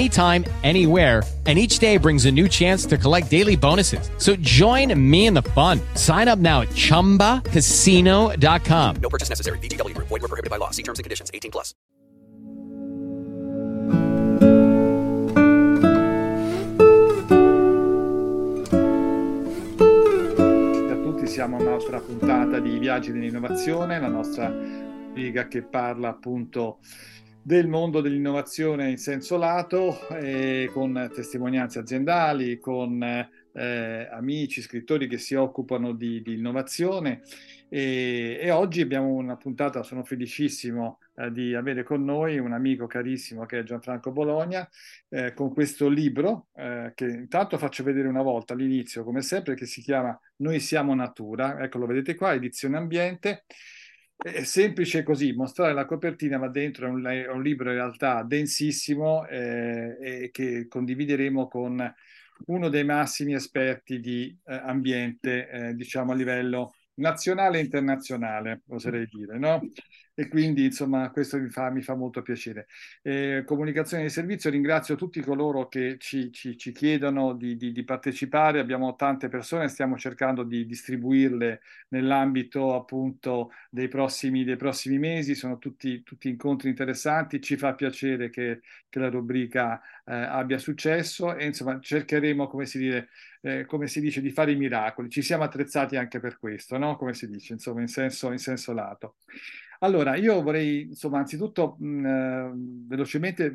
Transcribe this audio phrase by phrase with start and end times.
[0.00, 4.08] anytime, anywhere and each day brings a new chance to collect daily bonuses.
[4.18, 5.80] So join me in the fun.
[5.94, 8.96] Sign up now at ChumbaCasino.com.
[9.02, 9.58] No purchase necessary.
[9.58, 10.06] VGW Group.
[10.08, 10.70] Void were prohibited by law.
[10.70, 11.30] See terms and conditions.
[11.34, 11.74] 18 plus.
[20.90, 24.54] a tutti, siamo a un'altra puntata di Viaggi dell'Innovazione, la nostra
[25.14, 26.80] riga che parla appunto
[27.50, 35.18] del mondo dell'innovazione in senso lato, eh, con testimonianze aziendali, con eh, amici, scrittori che
[35.18, 37.22] si occupano di, di innovazione.
[37.68, 42.86] E, e, oggi abbiamo una puntata, sono felicissimo eh, di avere con noi un amico
[42.86, 44.68] carissimo che è Gianfranco Bologna,
[45.08, 49.66] eh, con questo libro eh, che intanto faccio vedere una volta all'inizio, come sempre, che
[49.66, 53.42] si chiama Noi siamo natura, ecco lo vedete qua, edizione ambiente.
[54.22, 58.22] È semplice così, mostrare la copertina, ma dentro è un, è un libro in realtà
[58.22, 61.94] densissimo eh, e che condivideremo con
[62.46, 69.06] uno dei massimi esperti di eh, ambiente, eh, diciamo a livello nazionale e internazionale, oserei
[69.10, 69.60] dire, no?
[70.20, 72.66] e quindi insomma questo mi fa, mi fa molto piacere.
[73.02, 77.84] Eh, comunicazione di servizio, ringrazio tutti coloro che ci, ci, ci chiedono di, di, di,
[77.84, 85.34] partecipare, abbiamo tante persone, stiamo cercando di distribuirle nell'ambito appunto dei prossimi, dei prossimi mesi,
[85.34, 91.34] sono tutti, tutti incontri interessanti, ci fa piacere che, che la rubrica eh, abbia successo
[91.34, 93.08] e insomma cercheremo, come si, dire,
[93.40, 96.96] eh, come si dice, di fare i miracoli, ci siamo attrezzati anche per questo, no?
[96.96, 99.16] come si dice, insomma in senso, in senso lato.
[99.82, 102.52] Allora, io vorrei, insomma, anzitutto mh, eh,
[102.86, 103.54] velocemente,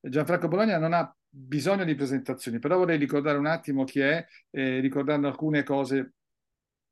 [0.00, 4.78] Gianfranco Bologna non ha bisogno di presentazioni, però vorrei ricordare un attimo chi è, eh,
[4.78, 6.12] ricordando alcune cose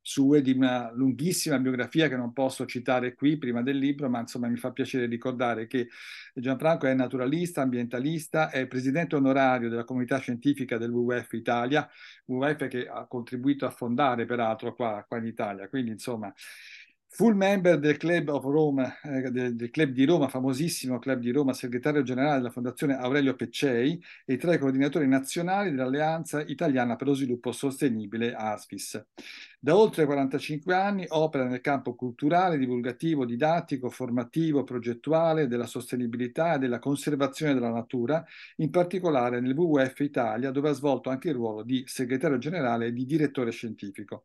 [0.02, 4.48] sue di una lunghissima biografia che non posso citare qui prima del libro, ma insomma
[4.48, 5.88] mi fa piacere ricordare che
[6.34, 11.88] Gianfranco è naturalista, ambientalista, è presidente onorario della comunità scientifica del WWF Italia,
[12.26, 16.32] WWF che ha contribuito a fondare peraltro qua, qua in Italia, quindi insomma
[17.14, 21.52] Full member del Club Roma, eh, del, del, Club di Roma, famosissimo Club di Roma,
[21.52, 27.12] segretario generale della Fondazione Aurelio Peccei e tra i coordinatori nazionali dell'Alleanza Italiana per lo
[27.12, 29.04] Sviluppo Sostenibile ASFIS.
[29.60, 36.60] Da oltre 45 anni opera nel campo culturale, divulgativo, didattico, formativo, progettuale, della sostenibilità e
[36.60, 38.24] della conservazione della natura,
[38.56, 42.92] in particolare nel WWF Italia, dove ha svolto anche il ruolo di segretario generale e
[42.94, 44.24] di direttore scientifico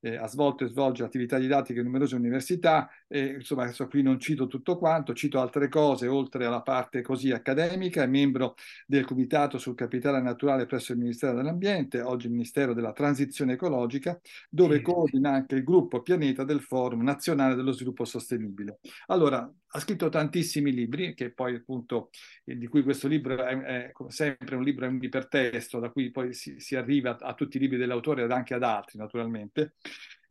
[0.00, 4.18] eh, ha svolto e svolge attività didattiche in numerose università, e, insomma adesso qui non
[4.18, 8.54] cito tutto quanto, cito altre cose oltre alla parte così accademica, è membro
[8.86, 14.18] del Comitato sul Capitale Naturale presso il Ministero dell'Ambiente, oggi Ministero della Transizione Ecologica,
[14.48, 14.82] dove sì.
[14.82, 18.78] coordina anche il gruppo Pianeta del Forum Nazionale dello Sviluppo Sostenibile.
[19.06, 22.10] Allora, ha scritto tantissimi libri, che poi appunto,
[22.44, 26.10] eh, di cui questo libro è, è sempre un libro, è un ipertesto, da cui
[26.10, 29.74] poi si, si arriva a, a, tutti i libri dell'autore ed anche ad altri naturalmente.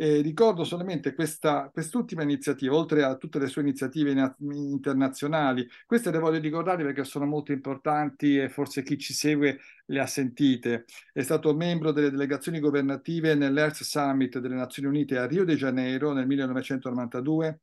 [0.01, 6.09] Eh, ricordo solamente questa, quest'ultima iniziativa, oltre a tutte le sue iniziative in, internazionali, queste
[6.09, 10.85] le voglio ricordare perché sono molto importanti e forse chi ci segue le ha sentite.
[11.11, 16.13] È stato membro delle delegazioni governative nell'Earth Summit delle Nazioni Unite a Rio de Janeiro
[16.13, 17.59] nel 1992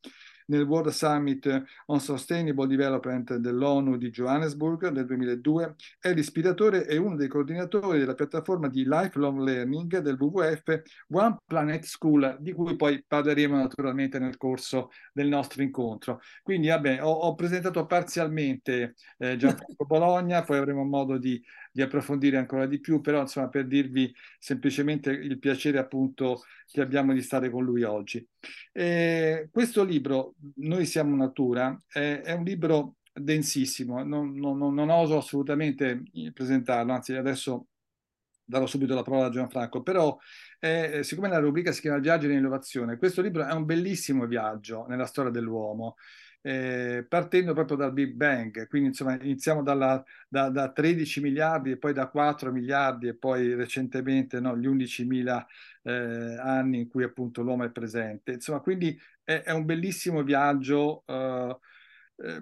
[0.46, 7.16] nel World Summit on Sustainable Development dell'ONU di Johannesburg nel 2002, è l'ispiratore e uno
[7.16, 13.04] dei coordinatori della piattaforma di lifelong learning del WWF One Planet School, di cui poi
[13.06, 16.20] parleremo naturalmente nel corso del nostro incontro.
[16.42, 21.42] Quindi, vabbè, ho, ho presentato parzialmente eh, Gianfranco Bologna, poi avremo modo di
[21.76, 27.12] di approfondire ancora di più, però insomma per dirvi semplicemente il piacere appunto che abbiamo
[27.12, 28.26] di stare con lui oggi.
[28.72, 35.18] E questo libro, Noi siamo natura, è, è un libro densissimo, non, non, non, oso
[35.18, 36.02] assolutamente
[36.32, 37.66] presentarlo, anzi adesso
[38.42, 40.16] darò subito la parola a Gianfranco, però
[40.58, 45.04] eh, siccome la rubrica si chiama Viaggio dell'innovazione, questo libro è un bellissimo viaggio nella
[45.04, 45.96] storia dell'uomo
[46.46, 51.76] eh, partendo proprio dal Big Bang, quindi insomma iniziamo dalla, da, da, 13 miliardi e
[51.76, 55.44] poi da 4 miliardi e poi recentemente no, gli 11 mila
[55.82, 58.30] eh, anni in cui appunto l'uomo è presente.
[58.34, 61.58] Insomma, quindi è, è un bellissimo viaggio eh,
[62.16, 62.40] eh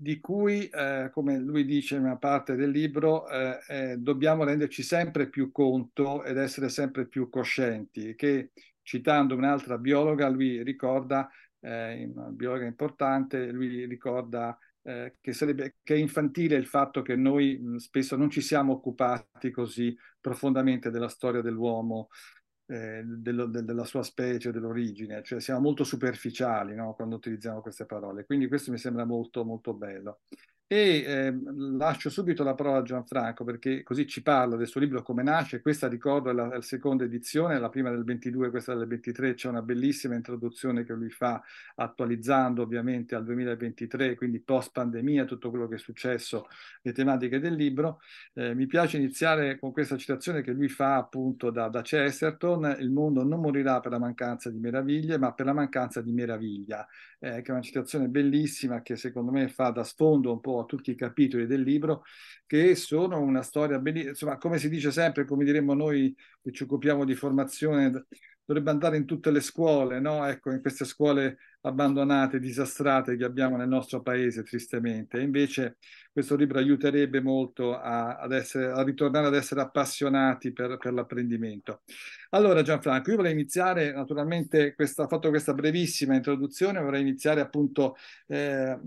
[0.00, 5.28] di cui, eh, come lui dice in una parte del libro, eh, dobbiamo renderci sempre
[5.28, 8.52] più conto ed essere sempre più coscienti, che
[8.82, 11.28] citando un'altra biologa, lui ricorda,
[11.60, 17.16] eh, una biologa importante, lui ricorda eh, che, sarebbe, che è infantile il fatto che
[17.16, 22.08] noi mh, spesso non ci siamo occupati così profondamente della storia dell'uomo,
[22.66, 26.94] eh, dello, de, della sua specie, dell'origine, cioè siamo molto superficiali no?
[26.94, 30.20] quando utilizziamo queste parole, quindi questo mi sembra molto molto bello.
[30.70, 31.34] E eh,
[31.78, 35.62] lascio subito la parola a Gianfranco perché così ci parla del suo libro Come nasce.
[35.62, 39.32] Questa ricordo è la, la, seconda edizione, la prima del 22, questa del 23.
[39.32, 41.42] C'è una bellissima introduzione che lui fa
[41.74, 46.48] attualizzando ovviamente al 2023, quindi post pandemia, tutto quello che è successo,
[46.82, 48.02] le tematiche del libro.
[48.34, 52.90] Eh, mi piace iniziare con questa citazione che lui fa appunto da, da Chesterton: Il
[52.90, 56.86] mondo non morirà per la mancanza di meraviglie, ma per la mancanza di meraviglia,
[57.20, 60.64] eh, che è una citazione bellissima che secondo me fa da sfondo un po' a
[60.64, 62.04] tutti i capitoli del libro,
[62.46, 66.62] che sono una storia bellissima, insomma, come si dice sempre, come diremmo noi che ci
[66.64, 68.06] occupiamo di formazione,
[68.44, 70.24] dovrebbe andare in tutte le scuole, no?
[70.26, 75.20] Ecco, in queste scuole abbandonate, disastrate che abbiamo nel nostro paese, tristemente.
[75.20, 75.76] Invece
[76.12, 81.82] questo libro aiuterebbe molto a, ad essere, a ritornare ad essere appassionati per, per, l'apprendimento.
[82.30, 87.96] Allora Gianfranco, io vorrei iniziare, naturalmente, questa, fatto questa brevissima introduzione, vorrei iniziare appunto
[88.26, 88.78] eh,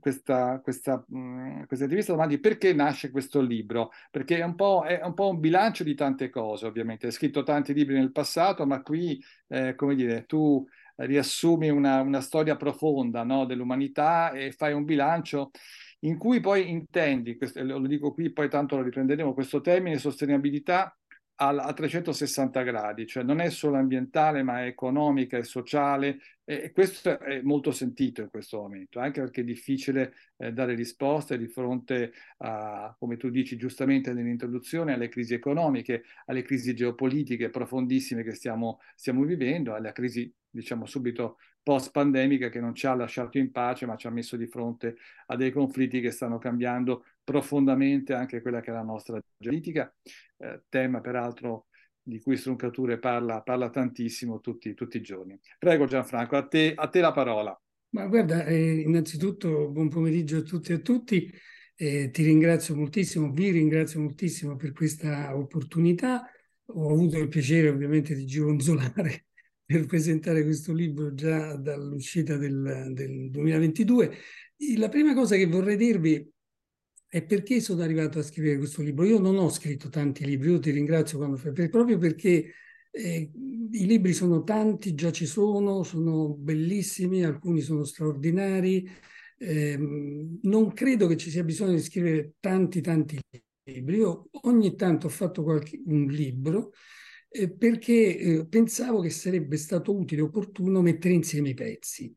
[0.00, 3.90] questa, questa, mh, questa intervista domandi perché nasce questo libro?
[4.10, 7.06] Perché è un, po', è un po' un bilancio di tante cose, ovviamente.
[7.06, 12.20] Hai scritto tanti libri nel passato, ma qui, eh, come dire, tu riassumi una, una
[12.20, 15.50] storia profonda no, dell'umanità e fai un bilancio
[16.00, 20.96] in cui poi intendi, questo, lo dico qui, poi tanto lo riprenderemo, questo termine sostenibilità
[21.36, 26.70] a, a 360 gradi, cioè non è solo ambientale ma è economica e sociale e
[26.72, 31.48] questo è molto sentito in questo momento, anche perché è difficile eh, dare risposte di
[31.48, 38.32] fronte a, come tu dici giustamente nell'introduzione, alle crisi economiche, alle crisi geopolitiche profondissime che
[38.32, 43.84] stiamo, stiamo vivendo, alla crisi diciamo subito post-pandemica che non ci ha lasciato in pace,
[43.84, 44.96] ma ci ha messo di fronte
[45.26, 49.92] a dei conflitti che stanno cambiando profondamente anche quella che è la nostra politica,
[50.36, 51.66] eh, tema peraltro
[52.00, 55.36] di cui Struncature parla, parla tantissimo tutti, tutti, i giorni.
[55.58, 57.60] Prego Gianfranco, a te, a te la parola.
[57.90, 61.28] Ma guarda, eh, innanzitutto buon pomeriggio a tutti e a tutti.
[61.74, 66.30] Eh, ti ringrazio moltissimo, vi ringrazio moltissimo per questa opportunità.
[66.66, 69.26] Ho avuto il piacere ovviamente di gironzolare
[69.66, 74.16] per presentare questo libro già dall'uscita del, del 2022.
[74.76, 76.34] La prima cosa che vorrei dirvi
[77.08, 79.04] è perché sono arrivato a scrivere questo libro.
[79.04, 82.52] Io non ho scritto tanti libri, io ti ringrazio quando fai, proprio perché
[82.90, 83.30] eh,
[83.70, 88.88] i libri sono tanti, già ci sono, sono bellissimi, alcuni sono straordinari.
[89.38, 89.76] Eh,
[90.42, 93.18] non credo che ci sia bisogno di scrivere tanti, tanti
[93.64, 93.96] libri.
[93.96, 96.72] Io ogni tanto ho fatto qualche, un libro
[97.28, 102.14] eh, perché eh, pensavo che sarebbe stato utile e opportuno mettere insieme i pezzi.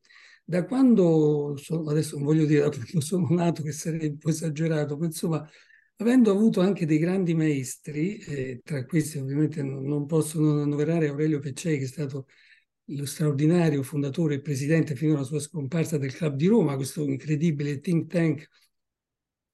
[0.49, 4.29] Da quando, sono, adesso non voglio dire da quando sono nato, che sarebbe un po'
[4.29, 5.47] esagerato, ma insomma,
[5.97, 11.07] avendo avuto anche dei grandi maestri, eh, tra questi ovviamente non, non posso non annoverare
[11.07, 12.25] Aurelio Peccei, che è stato
[12.85, 17.79] lo straordinario fondatore e presidente fino alla sua scomparsa del Club di Roma, questo incredibile
[17.79, 18.47] think tank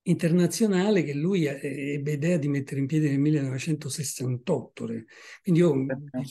[0.08, 4.86] internazionale che lui ebbe idea di mettere in piedi nel 1968.
[5.42, 5.86] Quindi io vi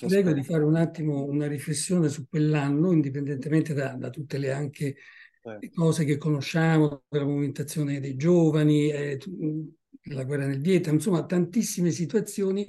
[0.07, 4.97] prego di fare un attimo una riflessione su quell'anno, indipendentemente da, da tutte le anche
[5.43, 5.71] eh.
[5.75, 9.19] cose che conosciamo, della movimentazione dei giovani, eh,
[10.11, 12.69] la guerra nel Vietnam, insomma tantissime situazioni.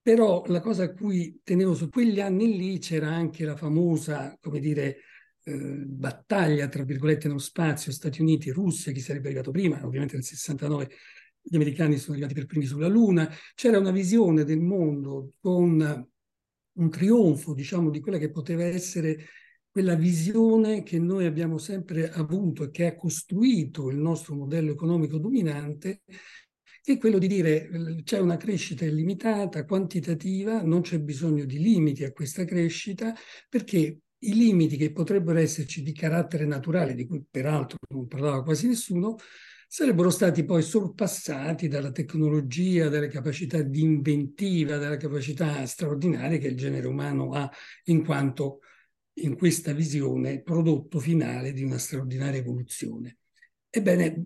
[0.00, 4.58] Però la cosa a cui tenevo su quegli anni lì c'era anche la famosa, come
[4.60, 4.96] dire, eh,
[5.56, 10.90] battaglia, tra virgolette, nello spazio, Stati Uniti, Russia, chi sarebbe arrivato prima, ovviamente nel 69
[11.40, 16.08] gli americani sono arrivati per primi sulla Luna, c'era una visione del mondo con
[16.78, 19.26] un trionfo, diciamo, di quella che poteva essere
[19.70, 25.18] quella visione che noi abbiamo sempre avuto e che ha costruito il nostro modello economico
[25.18, 26.02] dominante,
[26.82, 31.58] che è quello di dire eh, c'è una crescita illimitata, quantitativa, non c'è bisogno di
[31.58, 33.14] limiti a questa crescita,
[33.48, 38.66] perché i limiti che potrebbero esserci di carattere naturale, di cui peraltro non parlava quasi
[38.66, 39.16] nessuno,
[39.68, 46.56] sarebbero stati poi sorpassati dalla tecnologia, dalle capacità di inventiva, dalle capacità straordinarie che il
[46.56, 47.50] genere umano ha
[47.84, 48.60] in quanto
[49.20, 53.18] in questa visione prodotto finale di una straordinaria evoluzione.
[53.68, 54.24] Ebbene,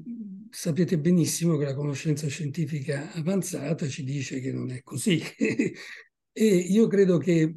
[0.49, 5.21] sapete benissimo che la conoscenza scientifica avanzata ci dice che non è così.
[6.33, 7.55] e io credo che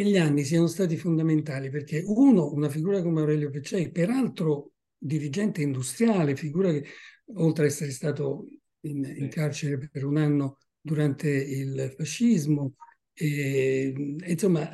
[0.00, 6.36] quegli anni siano stati fondamentali perché uno, una figura come Aurelio Peccei, peraltro dirigente industriale,
[6.36, 6.86] figura che
[7.34, 8.48] oltre ad essere stato
[8.86, 12.76] in, in carcere per un anno durante il fascismo,
[13.12, 13.92] e,
[14.26, 14.70] insomma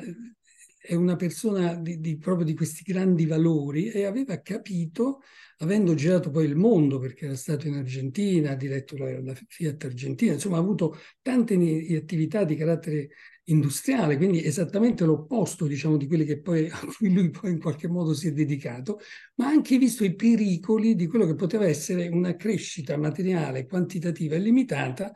[0.79, 5.19] è una persona di, di, proprio di questi grandi valori e aveva capito,
[5.57, 9.83] avendo girato poi il mondo, perché era stato in Argentina, ha diretto la, la Fiat
[9.83, 11.55] Argentina, insomma ha avuto tante
[11.97, 13.09] attività di carattere
[13.49, 17.87] industriale, quindi esattamente l'opposto, diciamo, di quelli che poi, a cui lui poi in qualche
[17.87, 18.99] modo si è dedicato,
[19.35, 24.35] ma ha anche visto i pericoli di quello che poteva essere una crescita materiale, quantitativa
[24.35, 25.11] e limitata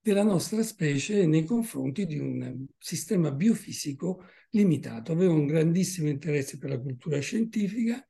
[0.00, 5.12] della nostra specie nei confronti di un sistema biofisico limitato.
[5.12, 8.04] Avevo un grandissimo interesse per la cultura scientifica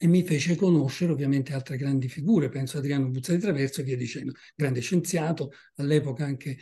[0.00, 3.84] e mi fece conoscere ovviamente altre grandi figure, penso a Adriano Buzza di Traverso e
[3.84, 6.56] via dicendo, grande scienziato, all'epoca anche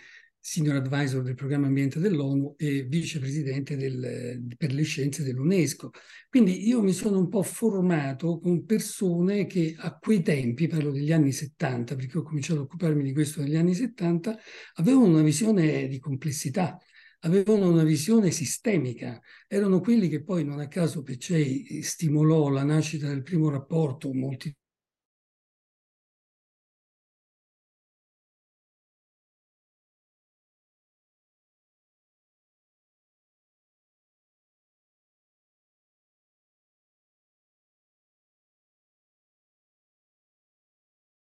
[0.48, 5.90] senior advisor del programma ambiente dell'ONU e vicepresidente del, per le scienze dell'UNESCO.
[6.28, 11.12] Quindi io mi sono un po' formato con persone che a quei tempi, parlo degli
[11.12, 14.38] anni 70, perché ho cominciato a occuparmi di questo negli anni 70,
[14.74, 16.78] avevano una visione di complessità,
[17.22, 23.08] avevano una visione sistemica, erano quelli che poi non a caso Peccei stimolò la nascita
[23.08, 24.54] del primo rapporto, molti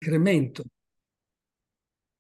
[0.08, 0.64] incremento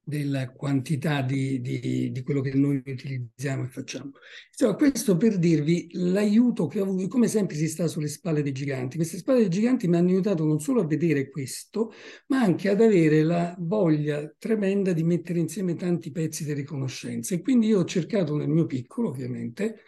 [0.03, 4.11] della quantità di, di, di, quello che noi utilizziamo e facciamo.
[4.49, 8.53] Insomma, questo per dirvi l'aiuto che ho avuto, come sempre si sta sulle spalle dei
[8.53, 8.95] giganti.
[8.95, 11.91] Queste spalle dei giganti mi hanno aiutato non solo a vedere questo,
[12.27, 17.35] ma anche ad avere la voglia tremenda di mettere insieme tanti pezzi di riconoscenza.
[17.35, 19.81] E quindi io ho cercato nel mio piccolo, ovviamente,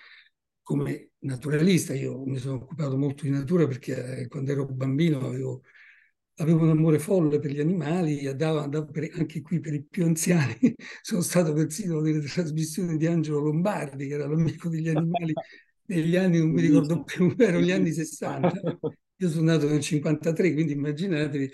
[0.61, 5.61] come naturalista, io mi sono occupato molto di natura perché eh, quando ero bambino avevo
[6.39, 10.05] avevo un amore folle per gli animali, andavo, andavo per, anche qui per i più
[10.05, 10.57] anziani,
[11.01, 15.33] sono stato persino nelle trasmissioni di Angelo Lombardi, che era l'amico degli animali.
[15.85, 18.79] Negli anni, non mi ricordo più, erano gli anni 60.
[19.21, 21.51] Io sono nato nel 53, quindi immaginatevi,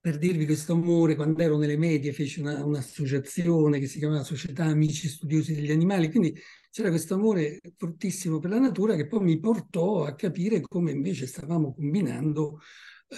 [0.00, 4.64] per dirvi questo amore, quando ero nelle medie feci una, un'associazione che si chiamava Società
[4.64, 6.34] Amici Studiosi degli Animali, quindi
[6.70, 11.26] c'era questo amore fortissimo per la natura che poi mi portò a capire come invece
[11.26, 12.60] stavamo combinando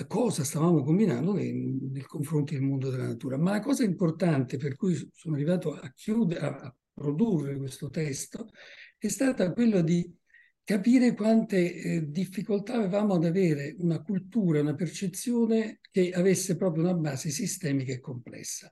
[0.06, 3.36] cosa stavamo combinando nei, nei, confronti del mondo della natura.
[3.38, 8.50] Ma la cosa importante per cui sono arrivato a chiudere, a produrre questo testo,
[8.98, 10.12] è stata quella di
[10.62, 16.94] capire quante eh, difficoltà avevamo ad avere una cultura, una percezione che avesse proprio una
[16.94, 18.68] base sistemica e complessa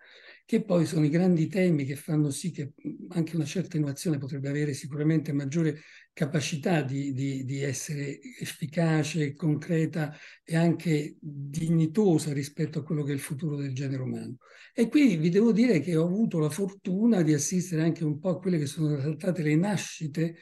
[0.47, 2.73] che poi sono i grandi temi che fanno sì che
[3.09, 5.81] anche una certa innovazione potrebbe avere sicuramente maggiore
[6.13, 13.15] capacità di, di, di essere efficace, concreta e anche dignitosa rispetto a quello che è
[13.15, 14.37] il futuro del genere umano.
[14.73, 18.29] E qui vi devo dire che ho avuto la fortuna di assistere anche un po'
[18.29, 20.37] a quelle che sono state le nascite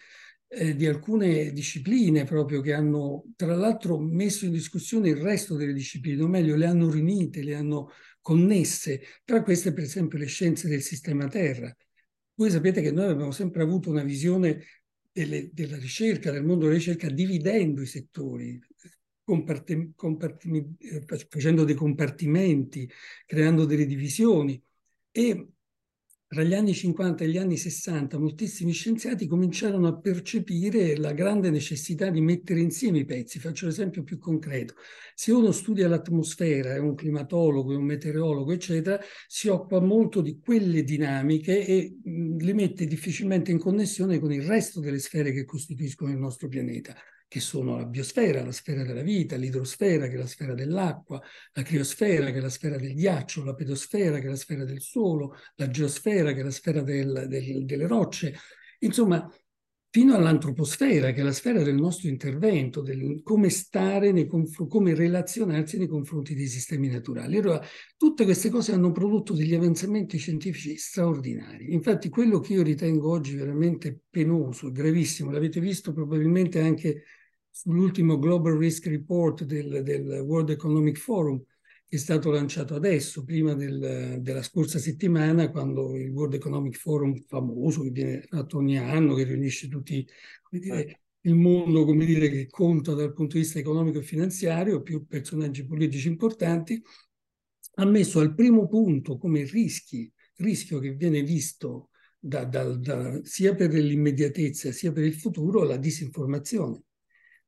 [0.49, 5.73] eh, di alcune discipline proprio che hanno tra l'altro messo in discussione il resto delle
[5.73, 7.91] discipline, o meglio le hanno riunite, le hanno
[8.25, 11.75] connesse, tra queste per esempio le scienze del sistema Terra.
[12.37, 14.65] Voi sapete che noi abbiamo sempre avuto una visione
[15.13, 18.59] delle, della ricerca, del mondo della ricerca, dividendo i settori,
[19.23, 22.91] comparti, comparti, eh, facendo dei compartimenti,
[23.27, 24.61] creando delle divisioni.
[25.11, 25.49] E
[26.35, 31.49] tra gli anni 50 e gli anni 60 moltissimi scienziati cominciarono a percepire la grande
[31.49, 33.39] necessità di mettere insieme i pezzi.
[33.39, 34.75] Faccio l'esempio più concreto.
[35.15, 38.99] Se uno studia l'atmosfera, è un climatologo, è un meteorologo, eccetera,
[39.29, 44.43] si occupa molto di quelle dinamiche e mh, le mette difficilmente in connessione con il
[44.43, 49.03] resto delle sfere che costituiscono il nostro pianeta che sono la biosfera, la sfera della
[49.03, 51.21] vita, l'idrosfera, che è la sfera dell'acqua,
[51.53, 54.81] la criosfera, che è la sfera del ghiaccio, la pedosfera, che è la sfera del
[54.81, 58.35] suolo, la geosfera, che è la sfera del, del, delle rocce.
[58.81, 59.29] Insomma,
[59.95, 65.79] fino all'antroposfera, che è la sfera del nostro intervento, del come stare, nei come relazionarsi
[65.79, 67.37] nei confronti dei sistemi naturali.
[67.37, 67.65] Allora,
[67.97, 71.73] tutte queste cose hanno prodotto degli avanzamenti scientifici straordinari.
[71.73, 77.05] Infatti, quello che io ritengo oggi veramente penoso, gravissimo, l'avete visto probabilmente anche
[77.49, 81.41] sull'ultimo Global Risk Report del, del, World Economic Forum,
[81.97, 87.83] è stato lanciato adesso, prima del, della scorsa settimana, quando il World Economic Forum famoso,
[87.83, 90.07] che viene fatto ogni anno, che riunisce tutti
[90.51, 95.07] dire, il mondo, come dire, che conta dal punto di vista economico e finanziario, più
[95.07, 96.83] personaggi politici importanti,
[97.77, 103.55] ha messo al primo punto come rischi, rischio che viene visto da, da, da, sia
[103.55, 106.85] per l'immediatezza sia per il futuro la disinformazione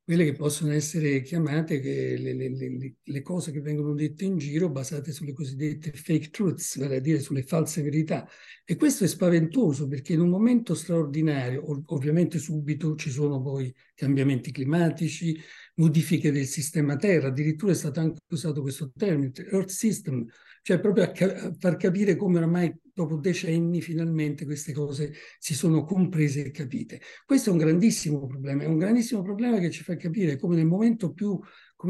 [0.06, 4.68] quelle che possono essere chiamate le, le, le, le, cose che vengono dette in giro
[4.70, 8.24] basate sulle cosiddette fake truths, vale a dire sulle false verità.
[8.64, 13.74] E questo è spaventoso perché in un momento straordinario, ov- ovviamente subito ci sono poi
[13.96, 15.36] cambiamenti climatici,
[15.74, 20.24] modifiche del sistema Terra, addirittura è stato anche usato questo termine, Earth System,
[20.66, 25.54] cioè proprio a, ca- a far capire come ormai dopo decenni finalmente queste cose si
[25.54, 27.00] sono comprese e capite.
[27.24, 30.66] Questo è un grandissimo problema, è un grandissimo problema che ci fa capire come nel
[30.66, 31.38] momento più,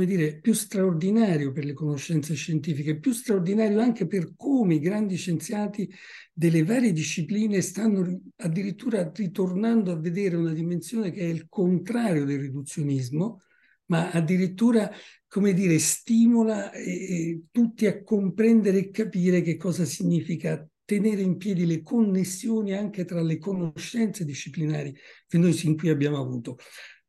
[0.04, 5.90] dire, più straordinario per le conoscenze scientifiche, più straordinario anche per come i grandi scienziati
[6.30, 12.40] delle varie discipline stanno addirittura ritornando a vedere una dimensione che è il contrario del
[12.40, 13.40] riduzionismo,
[13.87, 14.90] ma addirittura
[15.28, 21.66] come dire, stimola eh, tutti a comprendere e capire che cosa significa tenere in piedi
[21.66, 26.57] le connessioni anche tra le conoscenze disciplinari che noi sin qui abbiamo avuto.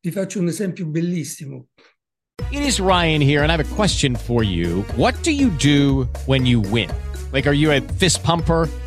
[0.02, 1.68] Vi faccio un esempio bellissimo.
[2.52, 4.84] It is Ryan here and I have a question for you.
[4.96, 6.90] What do you do when you win?
[7.32, 8.68] Like are you a fist pumper?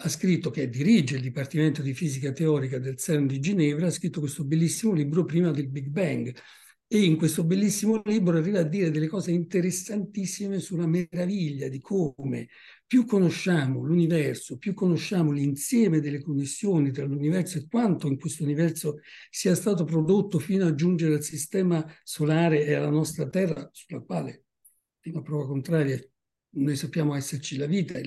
[0.00, 4.20] ha scritto, che dirige il Dipartimento di Fisica Teorica del CERN di Ginevra, ha scritto
[4.20, 6.32] questo bellissimo libro prima del Big Bang.
[6.90, 12.48] E in questo bellissimo libro arriva a dire delle cose interessantissime sulla meraviglia di come
[12.86, 19.00] più conosciamo l'universo, più conosciamo l'insieme delle connessioni tra l'universo e quanto in questo universo
[19.28, 24.44] sia stato prodotto fino a giungere al sistema solare e alla nostra Terra, sulla quale,
[25.00, 26.00] fino a prova contraria,
[26.50, 27.98] noi sappiamo esserci la vita,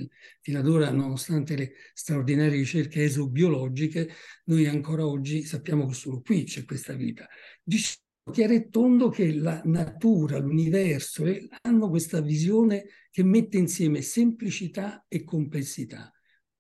[0.42, 4.10] fino ad ora, nonostante le straordinarie ricerche esobiologiche,
[4.46, 7.28] noi ancora oggi sappiamo che solo qui c'è questa vita.
[7.64, 8.00] Diciamo
[8.32, 15.06] chiaro e tondo che la natura, l'universo eh, hanno questa visione che mette insieme semplicità
[15.08, 16.12] e complessità.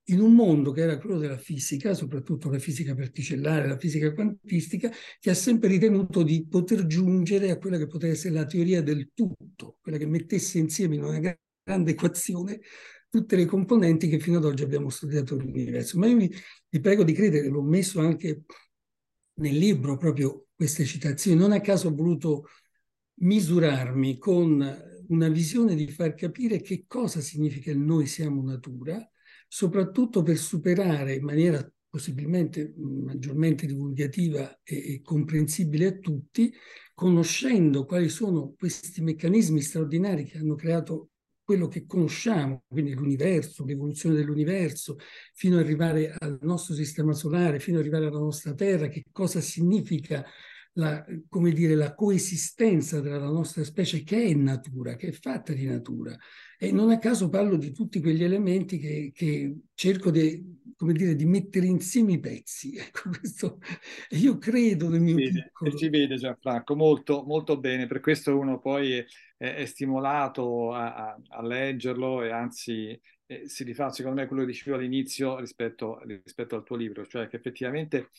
[0.05, 4.91] In un mondo che era quello della fisica, soprattutto la fisica particellare, la fisica quantistica,
[5.19, 9.11] che ha sempre ritenuto di poter giungere a quella che poteva essere la teoria del
[9.13, 12.61] tutto, quella che mettesse insieme in una grande equazione
[13.11, 15.99] tutte le componenti che fino ad oggi abbiamo studiato l'universo.
[15.99, 16.33] Ma io vi,
[16.69, 18.43] vi prego di credere, l'ho messo anche
[19.33, 21.37] nel libro proprio queste citazioni.
[21.37, 22.45] Non a caso ho voluto
[23.15, 28.97] misurarmi con una visione di far capire che cosa significa il noi siamo natura,
[29.45, 36.53] soprattutto per superare in maniera possibilmente maggiormente divulgativa e, e comprensibile a tutti,
[36.93, 41.10] conoscendo quali sono questi meccanismi straordinari che hanno creato
[41.51, 44.95] quello che conosciamo, quindi l'universo, l'evoluzione dell'universo,
[45.33, 49.41] fino ad arrivare al nostro sistema solare, fino ad arrivare alla nostra Terra, che cosa
[49.41, 50.25] significa
[50.73, 55.65] la, come dire, la coesistenza della nostra specie che è natura, che è fatta di
[55.65, 56.15] natura.
[56.57, 61.15] E non a caso parlo di tutti quegli elementi che, che cerco di, come dire,
[61.15, 62.75] di mettere insieme i pezzi.
[62.91, 63.59] Ecco, questo,
[64.11, 65.77] io credo nel mio vede, piccolo.
[65.77, 69.05] Si vede Gianfranco, molto, molto bene, per questo uno poi è,
[69.37, 72.99] è stimolato a, a leggerlo e anzi
[73.31, 77.29] eh, si rifà secondo me quello che dicevo all'inizio rispetto, rispetto, al tuo libro, cioè
[77.29, 78.09] che effettivamente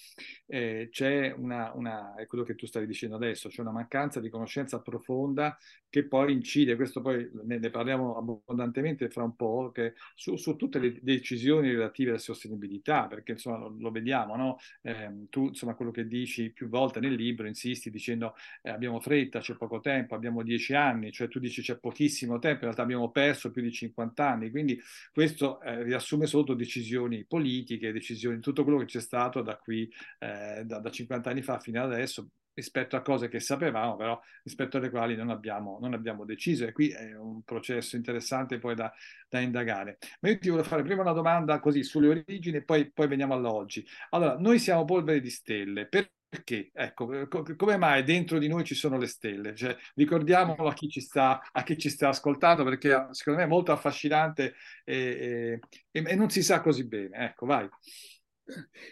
[0.47, 4.31] eh, c'è una, una, è quello che tu stavi dicendo adesso, c'è una mancanza di
[4.31, 5.59] conoscenza profonda
[5.91, 10.57] che poi incide, questo poi ne, ne parliamo abbondantemente fra un po', che su, su,
[10.57, 14.57] tutte le decisioni relative alla sostenibilità, perché insomma lo, lo vediamo, no?
[14.81, 19.41] Eh, tu insomma quello che dici più volte nel libro, insisti dicendo eh, abbiamo fretta,
[19.41, 23.11] c'è poco tempo, abbiamo dieci anni, cioè tu dici c'è pochissimo tempo, in realtà abbiamo
[23.11, 24.81] perso più di 50 anni, quindi
[25.13, 30.63] questo eh, riassume solo decisioni politiche, decisioni, tutto quello che c'è stato da qui, eh,
[30.65, 34.77] da, da 50 anni fa fino ad adesso, rispetto a cose che sapevamo, però rispetto
[34.77, 36.65] alle quali non abbiamo, non abbiamo deciso.
[36.67, 38.93] E qui è un processo interessante poi da,
[39.29, 39.99] da, indagare.
[40.21, 43.35] Ma io ti voglio fare prima una domanda così sulle origini e poi, poi veniamo
[43.35, 43.85] all'oggi.
[44.11, 45.87] Allora, noi siamo polvere di stelle.
[46.33, 46.71] Perché?
[46.73, 47.11] Ecco,
[47.57, 49.55] come mai dentro di noi ci sono le stelle?
[49.55, 53.49] Cioè, ricordiamolo a chi ci sta, a chi ci sta ascoltando, perché secondo me è
[53.51, 57.19] molto affascinante e, e, e non si sa così bene.
[57.27, 57.69] Ecco, vai.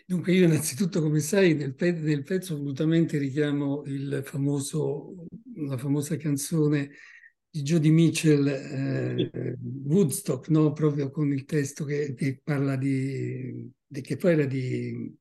[0.05, 5.24] Dunque io innanzitutto, come sai, nel, pe- nel pezzo volutamente richiamo il famoso,
[5.55, 6.90] la famosa canzone
[7.48, 10.74] di Jody Mitchell, eh, Woodstock, no?
[10.74, 15.18] proprio con il testo che, che parla di, di, che poi era di,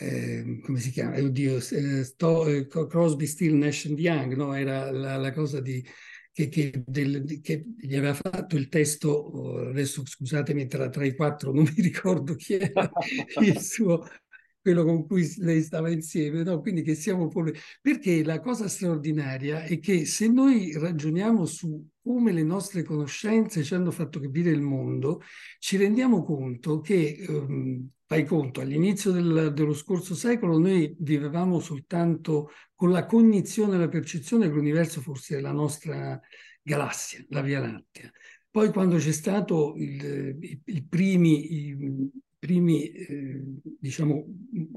[0.00, 1.16] eh, come si chiama?
[1.16, 4.54] Oddio, eh, Sto, eh, Crosby, Still, Nash Young, no?
[4.54, 5.84] era la, la cosa di
[6.30, 11.16] che, che, del, che, gli aveva fatto il testo, oh, adesso scusatemi, tra, tra, i
[11.16, 12.88] quattro non mi ricordo chi era
[13.40, 14.06] il suo,
[14.60, 16.60] quello con cui lei stava insieme, no?
[16.60, 17.54] quindi che siamo pure...
[17.80, 23.74] Perché la cosa straordinaria è che se noi ragioniamo su come le nostre conoscenze ci
[23.74, 25.22] hanno fatto capire il mondo,
[25.58, 32.50] ci rendiamo conto che, um, fai conto, all'inizio del, dello scorso secolo noi vivevamo soltanto
[32.74, 36.18] con la cognizione e la percezione che l'universo fosse la nostra
[36.62, 38.10] galassia, la Via Lattea.
[38.50, 43.42] Poi quando c'è stato il, i, i, primi, i primi eh,
[43.78, 44.24] diciamo,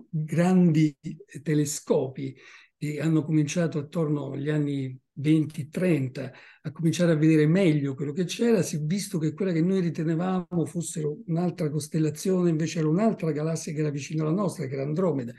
[0.10, 0.94] grandi
[1.41, 2.36] telescopi
[2.82, 6.32] che hanno cominciato attorno agli anni 20-30
[6.63, 9.82] a cominciare a vedere meglio quello che c'era, si è visto che quella che noi
[9.82, 14.82] ritenevamo fosse un'altra costellazione, invece era un'altra galassia che era vicino alla nostra, che era
[14.82, 15.32] Andromeda.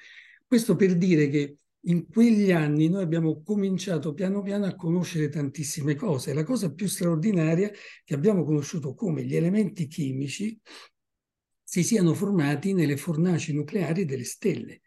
[0.46, 5.96] Questo per dire che in quegli anni noi abbiamo cominciato piano piano a conoscere tantissime
[5.96, 6.32] cose.
[6.34, 7.74] La cosa più straordinaria è
[8.04, 10.60] che abbiamo conosciuto come gli elementi chimici
[11.64, 14.82] si siano formati nelle fornaci nucleari delle stelle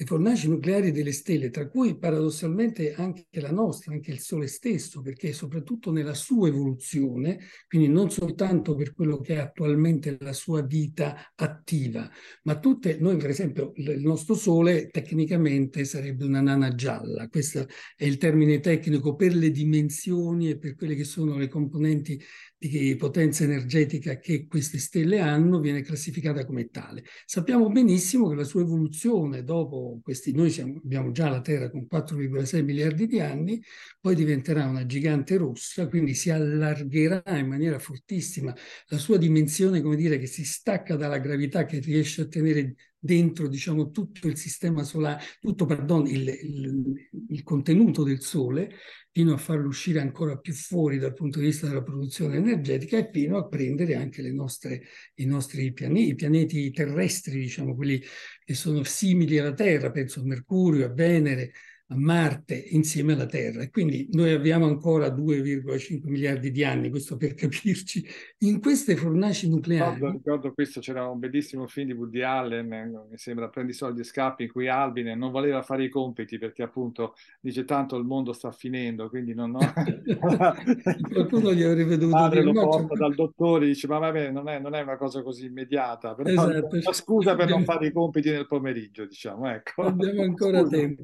[0.00, 5.00] le fornaci nucleari delle stelle, tra cui paradossalmente anche la nostra, anche il Sole stesso,
[5.00, 10.62] perché soprattutto nella sua evoluzione, quindi non soltanto per quello che è attualmente la sua
[10.62, 12.08] vita attiva,
[12.44, 18.04] ma tutte, noi per esempio il nostro Sole tecnicamente sarebbe una nana gialla, questo è
[18.04, 22.22] il termine tecnico per le dimensioni e per quelle che sono le componenti
[22.56, 27.04] di potenza energetica che queste stelle hanno viene classificata come tale.
[27.24, 31.86] Sappiamo benissimo che la sua evoluzione dopo questi, noi siamo, abbiamo già la Terra con
[31.86, 33.62] 4,6 miliardi di anni,
[34.00, 38.54] poi diventerà una gigante rossa, quindi si allargherà in maniera fortissima
[38.88, 43.48] la sua dimensione, come dire, che si stacca dalla gravità che riesce a tenere dentro
[43.48, 48.70] diciamo, tutto il sistema solare, tutto pardon, il, il, il, contenuto del Sole,
[49.10, 53.08] fino a farlo uscire ancora più fuori dal punto di vista della produzione energetica e
[53.12, 54.82] fino a prendere anche nostre,
[55.14, 58.02] i nostri pianeti, i pianeti terrestri, diciamo, quelli
[58.44, 61.52] che sono simili alla Terra, penso a Mercurio, a Venere,
[61.90, 63.62] a Marte insieme alla Terra.
[63.62, 68.06] E quindi noi abbiamo ancora 2,5 miliardi di anni, questo per capirci,
[68.38, 69.94] in queste fornaci nucleari.
[69.94, 74.00] Ricordo, ricordo questo, c'era un bellissimo film di Woody Allen, eh, mi sembra Prendi soldi
[74.00, 78.04] e scappi, in cui Albine non voleva fare i compiti perché appunto dice tanto il
[78.04, 79.50] mondo sta finendo, quindi non...
[79.50, 79.58] No.
[81.10, 82.52] Qualcuno gli avrebbe dovuto padre dire...
[82.52, 86.14] lo porta dal dottore, dice ma vabbè non è, non è una cosa così immediata,
[86.14, 86.92] però esatto.
[86.92, 89.50] scusa per non fare i compiti nel pomeriggio, diciamo.
[89.50, 89.82] Ecco.
[89.82, 90.76] Abbiamo ancora scusa.
[90.76, 91.02] tempo.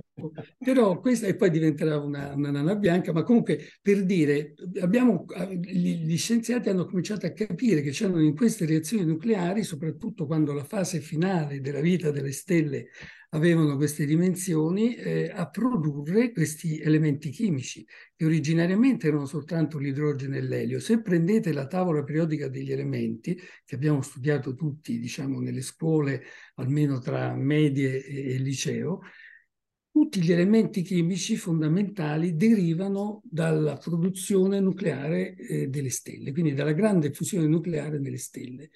[0.58, 5.24] Però questa e poi diventerà una, una nana bianca, ma comunque per dire, abbiamo,
[5.60, 10.52] gli, gli, scienziati hanno cominciato a capire che c'erano in queste reazioni nucleari, soprattutto quando
[10.52, 12.90] la fase finale della vita delle stelle
[13.30, 20.40] avevano queste dimensioni, eh, a produrre questi elementi chimici, che originariamente erano soltanto l'idrogeno e
[20.40, 20.78] l'elio.
[20.78, 26.22] Se prendete la tavola periodica degli elementi, che abbiamo studiato tutti, diciamo, nelle scuole,
[26.54, 29.00] almeno tra medie e, e liceo,
[29.94, 37.12] tutti gli elementi chimici fondamentali derivano dalla produzione nucleare eh, delle stelle, quindi dalla grande
[37.12, 38.70] fusione nucleare delle stelle.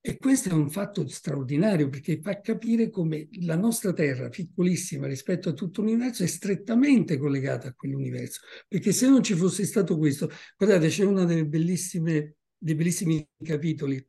[0.00, 5.48] E questo è un fatto straordinario perché fa capire come la nostra Terra, piccolissima rispetto
[5.48, 8.40] a tutto l'universo, è strettamente collegata a quell'universo.
[8.66, 14.04] Perché se non ci fosse stato questo, guardate, c'è uno dei bellissimi capitoli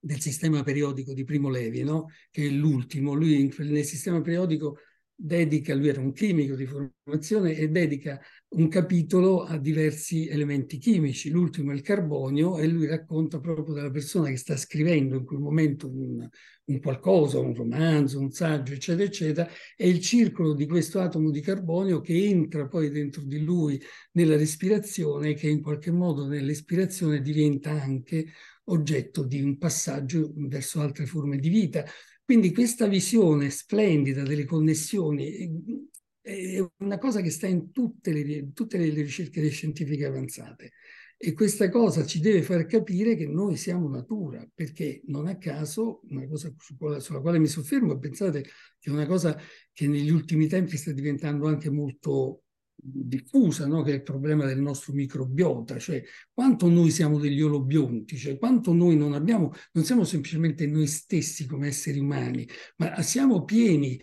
[0.00, 2.08] del sistema periodico di Primo Levi, no?
[2.28, 3.12] che è l'ultimo.
[3.12, 4.78] Lui nel sistema periodico
[5.22, 8.18] dedica, lui era un chimico di formazione e dedica
[8.50, 11.30] un capitolo a diversi elementi chimici.
[11.30, 15.40] L'ultimo è il carbonio e lui racconta proprio della persona che sta scrivendo in quel
[15.40, 16.26] momento un,
[16.64, 21.40] un qualcosa, un romanzo, un saggio, eccetera, eccetera, è il circolo di questo atomo di
[21.40, 23.80] carbonio che entra poi dentro di lui
[24.12, 28.26] nella respirazione e che in qualche modo nell'espirazione diventa anche
[28.64, 31.84] oggetto di un passaggio verso altre forme di vita.
[32.30, 35.80] Quindi questa visione splendida delle connessioni
[36.20, 40.70] è una cosa che sta in tutte le, tutte le ricerche scientifiche avanzate.
[41.16, 46.02] E questa cosa ci deve far capire che noi siamo natura, perché non a caso,
[46.08, 46.54] una cosa
[47.00, 49.36] sulla quale mi soffermo, pensate che è una cosa
[49.72, 52.44] che negli ultimi tempi sta diventando anche molto
[52.82, 53.82] diffusa, no?
[53.82, 58.72] che è il problema del nostro microbiota, cioè quanto noi siamo degli olobionti, cioè quanto
[58.72, 64.00] noi non abbiamo, non siamo semplicemente noi stessi come esseri umani, ma siamo pieni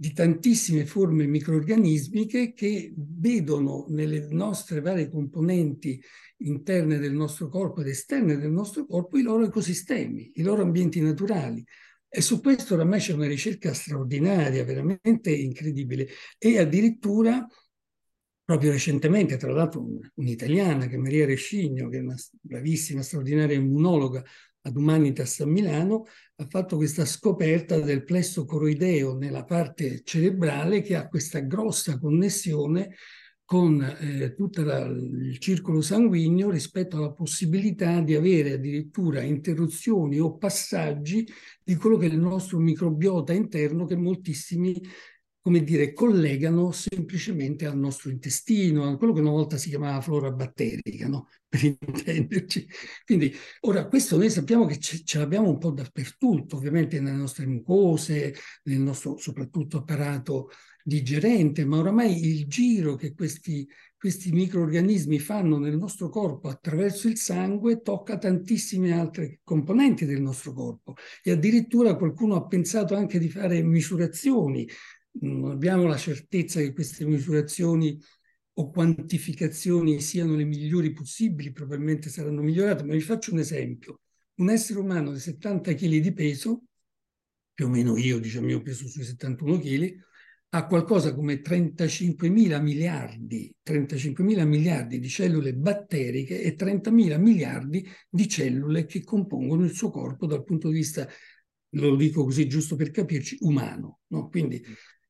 [0.00, 6.00] di tantissime forme microorganismiche che vedono nelle nostre varie componenti
[6.38, 11.00] interne del nostro corpo ed esterne del nostro corpo i loro ecosistemi, i loro ambienti
[11.00, 11.64] naturali.
[12.08, 16.08] E su questo oramai c'è una ricerca straordinaria, veramente incredibile.
[16.38, 17.44] E addirittura,
[18.48, 24.24] proprio recentemente, tra l'altro un'italiana, che è Maria Rescigno, che è una bravissima, straordinaria immunologa
[24.62, 26.06] ad Humanitas a Milano,
[26.36, 32.94] ha fatto questa scoperta del plesso coroideo nella parte cerebrale che ha questa grossa connessione
[33.44, 41.28] con eh, tutto il circolo sanguigno rispetto alla possibilità di avere addirittura interruzioni o passaggi
[41.62, 44.80] di quello che è il nostro microbiota interno che moltissimi
[45.48, 50.30] come dire, collegano semplicemente al nostro intestino, a quello che una volta si chiamava flora
[50.30, 51.28] batterica, no?
[51.48, 52.68] per intenderci.
[53.02, 57.46] Quindi, ora, questo noi sappiamo che ce, ce, l'abbiamo un po' dappertutto, ovviamente nelle nostre
[57.46, 58.34] mucose,
[58.64, 60.50] nel nostro soprattutto apparato
[60.84, 67.16] digerente, ma oramai il giro che questi, questi microorganismi fanno nel nostro corpo attraverso il
[67.16, 73.30] sangue tocca tantissime altre componenti del nostro corpo e addirittura qualcuno ha pensato anche di
[73.30, 74.68] fare misurazioni.
[75.20, 78.00] Non abbiamo la certezza che queste misurazioni
[78.54, 84.00] o quantificazioni siano le migliori possibili, probabilmente saranno migliorate, ma vi faccio un esempio.
[84.36, 86.64] Un essere umano di 70 kg di peso,
[87.54, 90.06] più o meno io, diciamo, io peso sui 71 kg,
[90.50, 97.86] ha qualcosa come 35 mila miliardi, 35 miliardi di cellule batteriche e 30 mila miliardi
[98.08, 101.06] di cellule che compongono il suo corpo dal punto di vista,
[101.70, 104.00] lo dico così giusto per capirci, umano.
[104.08, 104.28] No?
[104.28, 104.64] Quindi,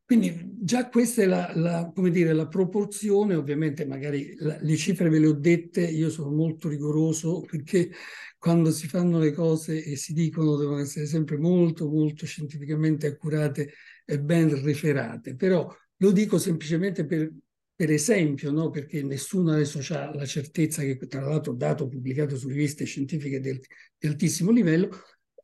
[0.08, 5.18] quindi, già questa è la, la, dire, la proporzione, ovviamente magari la, le cifre ve
[5.18, 7.90] le ho dette, io sono molto rigoroso perché
[8.38, 13.74] quando si fanno le cose e si dicono devono essere sempre molto, molto scientificamente accurate
[14.06, 17.30] e ben riferate, però lo dico semplicemente per,
[17.74, 18.70] per esempio, no?
[18.70, 23.60] perché nessuno adesso ha la certezza che, tra l'altro, dato pubblicato su riviste scientifiche del,
[23.98, 24.88] di altissimo livello,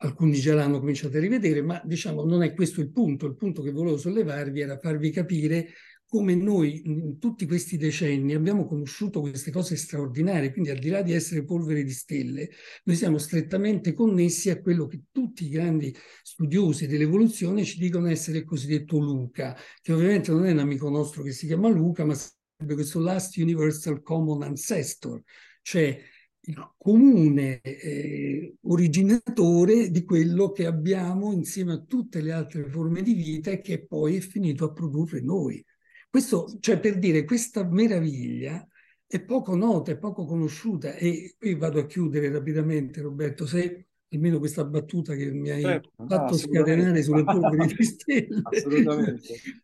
[0.06, 3.26] alcuni già l'hanno cominciato a rivedere, ma diciamo non è questo il punto.
[3.26, 5.68] Il punto che volevo sollevarvi era farvi capire
[6.06, 11.02] come noi in tutti questi decenni abbiamo conosciuto queste cose straordinarie, quindi al di là
[11.02, 12.50] di essere polvere di stelle,
[12.84, 18.38] noi siamo strettamente connessi a quello che tutti i grandi studiosi dell'evoluzione ci dicono essere
[18.38, 22.14] il cosiddetto Luca, che ovviamente non è un amico nostro che si chiama Luca, ma
[22.14, 25.20] sarebbe questo Last Universal Common Ancestor,
[25.62, 26.00] cioè
[26.46, 33.14] il comune eh, originatore di quello che abbiamo insieme a tutte le altre forme di
[33.14, 35.64] vita e che poi è finito a produrre noi.
[36.10, 38.66] Questo, cioè per dire, questa meraviglia
[39.06, 44.38] è poco nota, è poco conosciuta e qui vado a chiudere rapidamente Roberto, se almeno
[44.38, 48.42] questa battuta che mi hai certo, fatto no, scatenare sulle polveri di stelle,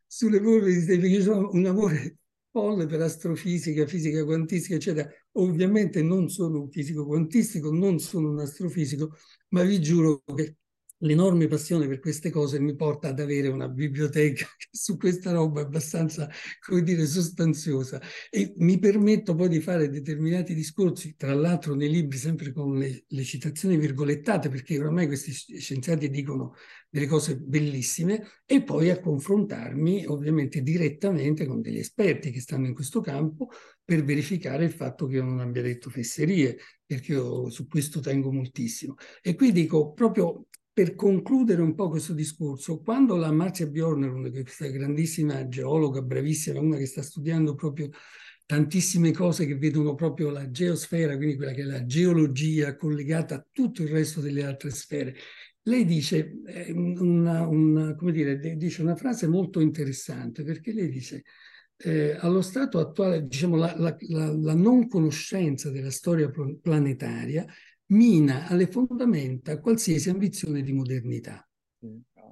[0.07, 2.20] sulle polveri di stelle, io ho un amore
[2.51, 5.09] folle per astrofisica, fisica quantistica, eccetera.
[5.33, 9.17] Ovviamente non sono un fisico quantistico, non sono un astrofisico,
[9.51, 10.57] ma vi giuro che
[11.01, 16.29] l'enorme passione per queste cose mi porta ad avere una biblioteca su questa roba abbastanza,
[16.65, 22.19] come dire, sostanziosa e mi permetto poi di fare determinati discorsi, tra l'altro nei libri
[22.19, 26.55] sempre con le, le citazioni virgolettate, perché oramai questi scienziati dicono
[26.89, 32.75] delle cose bellissime e poi a confrontarmi ovviamente direttamente con degli esperti che stanno in
[32.75, 33.49] questo campo
[33.85, 38.33] per verificare il fatto che io non abbia detto fesserie, perché io su questo tengo
[38.33, 38.95] moltissimo.
[39.21, 40.47] E qui dico proprio
[40.81, 46.79] per concludere un po' questo discorso, quando la Marzia Bjorner, questa grandissima geologa, bravissima, una
[46.79, 47.91] che sta studiando proprio
[48.47, 53.47] tantissime cose che vedono proprio la geosfera, quindi quella che è la geologia collegata a
[53.53, 55.15] tutto il resto delle altre sfere,
[55.65, 61.25] lei dice eh, una, una, dire, dice una frase molto interessante perché lei dice
[61.77, 66.31] eh, allo stato attuale, diciamo, la, la, la non conoscenza della storia
[66.63, 67.45] planetaria
[67.91, 71.45] mina alle fondamenta qualsiasi ambizione di modernità.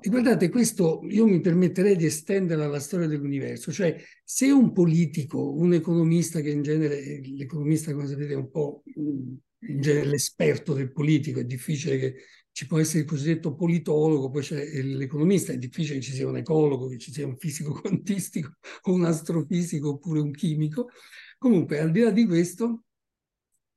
[0.01, 5.53] E guardate, questo io mi permetterei di estendere alla storia dell'universo, cioè se un politico,
[5.55, 10.92] un economista, che in genere l'economista, come sapete, è un po' in genere l'esperto del
[10.92, 12.14] politico, è difficile che
[12.53, 16.37] ci può essere il cosiddetto politologo, poi c'è l'economista, è difficile che ci sia un
[16.37, 20.90] ecologo, che ci sia un fisico quantistico, o un astrofisico oppure un chimico.
[21.38, 22.85] Comunque, al di là di questo,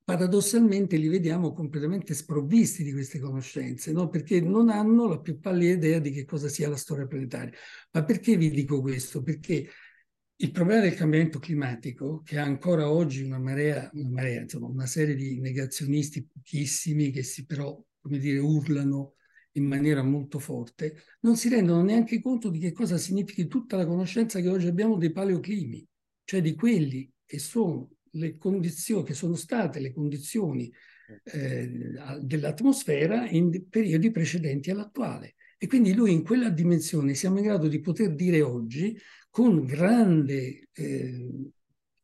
[0.04, 4.10] paradossalmente li vediamo completamente sprovvisti di queste conoscenze, no?
[4.10, 7.54] perché non hanno la più pallida idea di che cosa sia la storia planetaria.
[7.92, 9.22] Ma perché vi dico questo?
[9.22, 9.70] Perché
[10.42, 14.88] il problema del cambiamento climatico, che ha ancora oggi una marea, una, marea, insomma, una
[14.88, 19.14] serie di negazionisti pochissimi che si però, come dire, urlano
[19.54, 23.86] in maniera molto forte, non si rendono neanche conto di che cosa significhi tutta la
[23.86, 25.88] conoscenza che oggi abbiamo dei paleoclimi,
[26.24, 30.72] cioè di quelli che sono le condizioni, che sono state le condizioni
[31.24, 31.70] eh,
[32.22, 35.36] dell'atmosfera in periodi precedenti all'attuale.
[35.58, 38.98] E quindi lui in quella dimensione siamo in grado di poter dire oggi
[39.30, 41.30] con grande eh,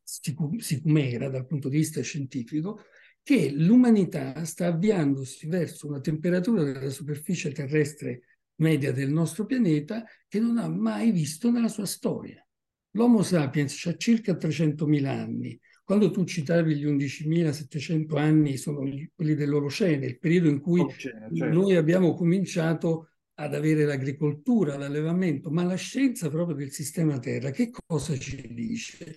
[0.02, 2.80] sicumera dal punto di vista scientifico
[3.22, 8.22] che l'umanità sta avviandosi verso una temperatura della superficie terrestre
[8.56, 12.42] media del nostro pianeta che non ha mai visto nella sua storia.
[12.92, 15.60] L'Homo sapiens ha circa 300.000 anni.
[15.88, 21.46] Quando tu citavi gli 11.700 anni, sono quelli dell'Orocene, il periodo in cui certo.
[21.46, 27.70] noi abbiamo cominciato ad avere l'agricoltura, l'allevamento, ma la scienza proprio del sistema Terra, che
[27.70, 29.16] cosa ci dice?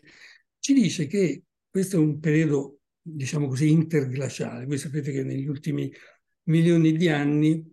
[0.60, 4.66] Ci dice che questo è un periodo, diciamo così, interglaciale.
[4.66, 5.92] Voi sapete che negli ultimi
[6.44, 7.70] milioni di anni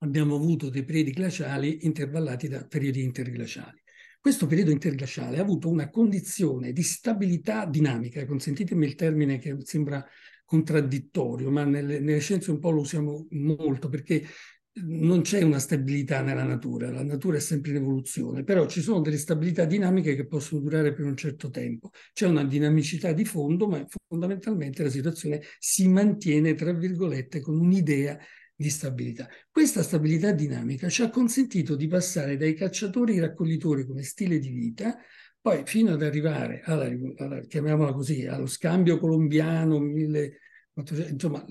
[0.00, 3.81] abbiamo avuto dei periodi glaciali intervallati da periodi interglaciali.
[4.22, 10.06] Questo periodo interglaciale ha avuto una condizione di stabilità dinamica, consentitemi il termine che sembra
[10.44, 14.24] contraddittorio, ma nelle, nelle scienze un po' lo usiamo molto perché
[14.84, 19.00] non c'è una stabilità nella natura, la natura è sempre in evoluzione, però ci sono
[19.00, 21.90] delle stabilità dinamiche che possono durare per un certo tempo.
[22.12, 28.16] C'è una dinamicità di fondo, ma fondamentalmente la situazione si mantiene, tra virgolette, con un'idea
[28.62, 29.28] di stabilità.
[29.50, 34.96] Questa stabilità dinamica ci ha consentito di passare dai cacciatori raccoglitori come stile di vita
[35.42, 40.38] poi fino ad arrivare alla, alla chiamiamola così, allo scambio colombiano, mille,
[40.74, 41.44] insomma,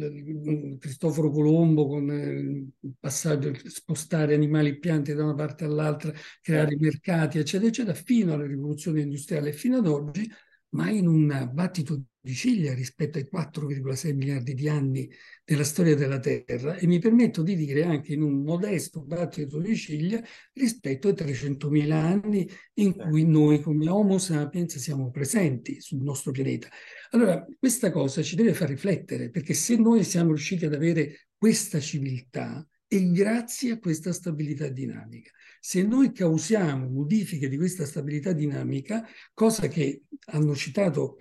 [0.79, 7.37] Cristoforo Colombo con il passaggio, spostare animali e piante da una parte all'altra, creare mercati,
[7.37, 10.31] eccetera, eccetera, fino alla rivoluzione industriale e fino ad oggi,
[10.71, 15.09] ma in un battito di ciglia rispetto ai 4,6 miliardi di anni
[15.43, 19.75] della storia della Terra e mi permetto di dire anche in un modesto battito di
[19.75, 20.21] ciglia
[20.53, 26.69] rispetto ai 300.000 anni in cui noi come Homo sapiens siamo presenti sul nostro pianeta.
[27.09, 31.79] Allora, questa cosa ci deve far riflettere perché se noi siamo riusciti ad avere questa
[31.79, 35.31] civiltà è grazie a questa stabilità dinamica.
[35.61, 40.01] Se noi causiamo modifiche di questa stabilità dinamica, cosa che
[40.33, 41.15] hanno citato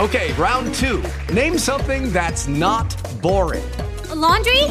[0.00, 1.02] Okay, round two.
[1.32, 3.64] Name something that's not boring.
[4.10, 4.62] A laundry?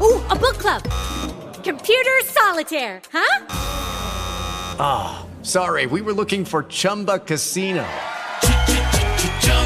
[0.00, 0.82] Ooh, a book club.
[1.64, 3.46] Computer solitaire, huh?
[4.78, 7.84] Ah, oh, sorry, we were looking for Chumba Casino.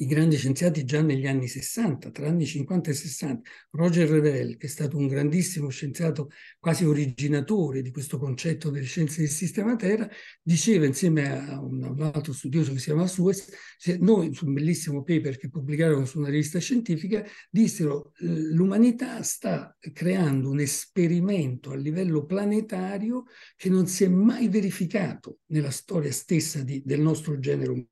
[0.00, 3.50] I grandi scienziati già negli anni 60, tra anni 50 e 60.
[3.72, 6.30] Roger Revel, che è stato un grandissimo scienziato,
[6.60, 10.08] quasi originatore di questo concetto delle scienze del sistema Terra,
[10.40, 13.50] diceva insieme a un, a un altro studioso che si chiama Suez,
[13.98, 20.50] noi su un bellissimo paper che pubblicarono su una rivista scientifica, dissero l'umanità sta creando
[20.50, 23.24] un esperimento a livello planetario
[23.56, 27.86] che non si è mai verificato nella storia stessa di, del nostro genere umano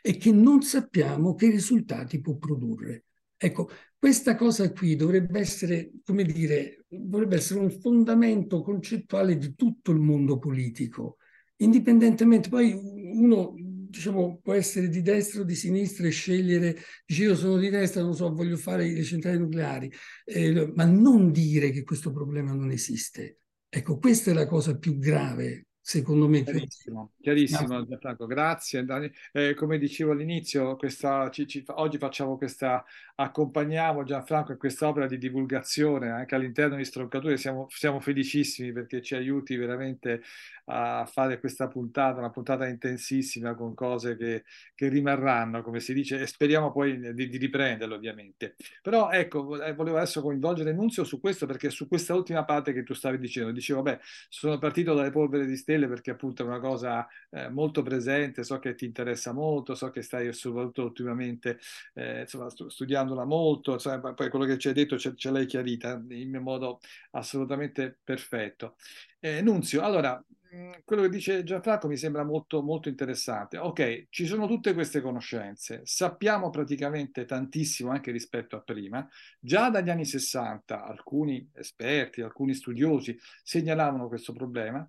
[0.00, 3.04] e che non sappiamo che risultati può produrre.
[3.36, 9.90] Ecco, questa cosa qui dovrebbe essere, come dire, dovrebbe essere un fondamento concettuale di tutto
[9.90, 11.16] il mondo politico,
[11.56, 13.54] indipendentemente, poi uno
[13.96, 18.02] diciamo, può essere di destra o di sinistra e scegliere, dice io sono di destra,
[18.02, 19.90] non so, voglio fare le centrali nucleari,
[20.24, 23.38] eh, ma non dire che questo problema non esiste.
[23.68, 26.42] Ecco, questa è la cosa più grave secondo me.
[26.42, 28.84] Chiarissimo, chiarissimo Gianfranco, grazie.
[29.30, 35.06] Eh, come dicevo all'inizio, questa, ci, ci, oggi facciamo questa, accompagniamo Gianfranco in questa opera
[35.06, 40.22] di divulgazione anche all'interno di Stroncature, siamo, siamo felicissimi perché ci aiuti veramente
[40.68, 44.44] a fare questa puntata, una puntata intensissima con cose che,
[44.74, 48.56] che rimarranno, come si dice, e speriamo poi di, di riprenderlo ovviamente.
[48.82, 52.82] Però ecco, eh, volevo adesso coinvolgere Nunzio su questo perché su questa ultima parte che
[52.82, 56.58] tu stavi dicendo, dicevo, beh, sono partito dalle polvere di stelle perché appunto è una
[56.58, 61.58] cosa eh, molto presente, so che ti interessa molto, so che stai soprattutto ultimamente
[61.94, 66.02] eh, insomma, studiandola molto, insomma, poi quello che ci hai detto ce, ce l'hai chiarita
[66.08, 66.80] in modo
[67.12, 68.76] assolutamente perfetto.
[69.20, 70.22] Eh, Nunzio, allora,
[70.56, 73.58] Mm, quello che dice Gianfranco mi sembra molto, molto interessante.
[73.58, 79.06] Ok, ci sono tutte queste conoscenze, sappiamo praticamente tantissimo anche rispetto a prima.
[79.38, 84.88] Già dagli anni 60 alcuni esperti, alcuni studiosi segnalavano questo problema.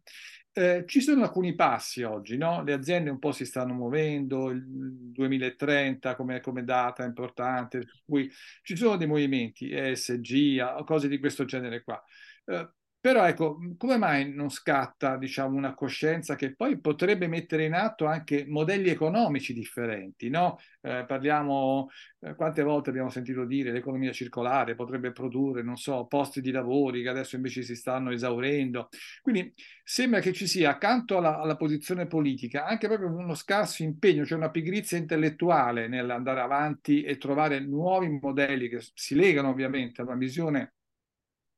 [0.57, 2.63] Eh, ci sono alcuni passi oggi, no?
[2.63, 8.27] Le aziende un po' si stanno muovendo, il 2030 come, come data importante, cui
[8.63, 12.03] ci sono dei movimenti, ESG, cose di questo genere qua.
[12.45, 12.69] Eh,
[13.07, 18.05] però ecco, come mai non scatta, diciamo, una coscienza che poi potrebbe mettere in atto
[18.05, 20.57] anche modelli economici differenti, no?
[20.81, 21.87] Eh, parliamo,
[22.19, 27.01] eh, quante volte abbiamo sentito dire l'economia circolare potrebbe produrre, non so, posti di lavori
[27.01, 28.89] che adesso invece si stanno esaurendo.
[29.21, 29.53] Quindi
[29.85, 34.37] sembra che ci sia accanto alla, alla posizione politica anche proprio uno scarso impegno, cioè
[34.37, 40.15] una pigrizia intellettuale nell'andare avanti e trovare nuovi modelli che si legano ovviamente a una
[40.15, 40.73] visione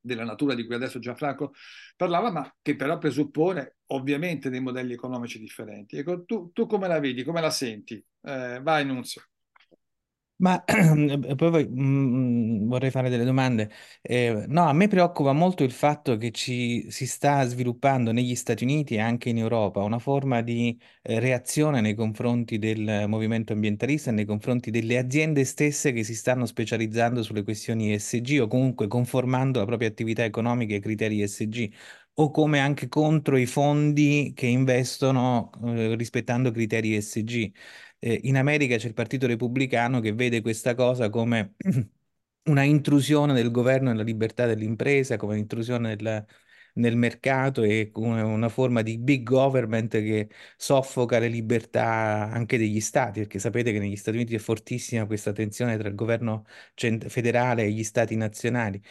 [0.01, 1.53] della natura di cui adesso Gianfranco
[1.95, 5.97] parlava, ma che però presuppone ovviamente dei modelli economici differenti.
[5.97, 8.03] Ecco, tu, tu come la vedi, come la senti?
[8.21, 9.21] Eh, vai, Nunzio.
[10.41, 10.63] Ma
[11.35, 13.69] poi mh, mm, vorrei fare delle domande.
[14.01, 18.63] Eh, no, a me preoccupa molto il fatto che ci si sta sviluppando negli Stati
[18.63, 24.11] Uniti e anche in Europa una forma di eh, reazione nei confronti del movimento ambientalista
[24.11, 28.87] e nei confronti delle aziende stesse che si stanno specializzando sulle questioni ESG o comunque
[28.87, 31.69] conformando la propria attività economica ai criteri ESG
[32.21, 37.51] o come anche contro i fondi che investono eh, rispettando criteri ESG
[37.99, 41.55] eh, in America c'è il Partito Repubblicano che vede questa cosa come
[42.45, 46.25] una intrusione del governo nella libertà dell'impresa, come un'intrusione nel,
[46.75, 52.79] nel mercato e come una forma di big government che soffoca le libertà anche degli
[52.81, 56.45] stati, perché sapete che negli Stati Uniti è fortissima questa tensione tra il governo
[57.07, 58.81] federale e gli stati nazionali.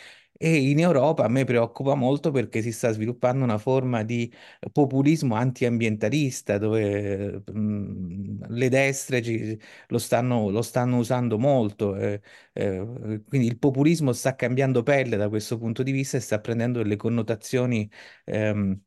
[0.41, 4.33] E in Europa a me preoccupa molto perché si sta sviluppando una forma di
[4.71, 11.97] populismo antiambientalista dove mh, mm, le destre ci, lo, stanno, lo, stanno, usando molto.
[11.97, 12.21] Eh,
[12.53, 16.83] eh, quindi il populismo sta cambiando pelle da questo punto di vista e sta prendendo
[16.83, 17.91] delle connotazioni
[18.25, 18.81] ehm,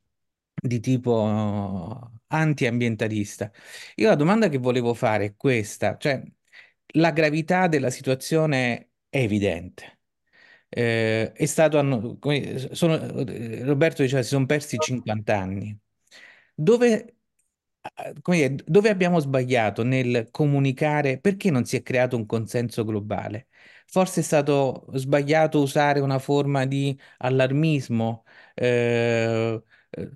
[0.54, 3.52] di tipo antiambientalista.
[3.95, 6.22] Io la domanda che volevo fare è questa, cioè
[6.95, 10.01] la gravità della situazione è evidente
[10.72, 12.17] eh, è stato anno-
[12.72, 12.95] sono,
[13.28, 15.78] eh, Roberto diceva si sono persi 50 anni.
[16.55, 17.15] Dove,
[18.26, 21.19] dire, dove abbiamo sbagliato nel comunicare?
[21.19, 23.47] Perché non si è creato un consenso globale?
[23.88, 28.24] Forse è stato sbagliato usare una forma di allarmismo.
[28.53, 30.11] Eh, eh,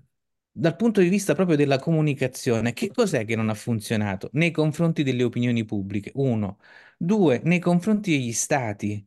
[0.57, 5.03] dal punto di vista proprio della comunicazione, che cos'è che non ha funzionato nei confronti
[5.03, 6.11] delle opinioni pubbliche?
[6.15, 6.59] Uno.
[6.97, 9.05] Due, nei confronti degli stati.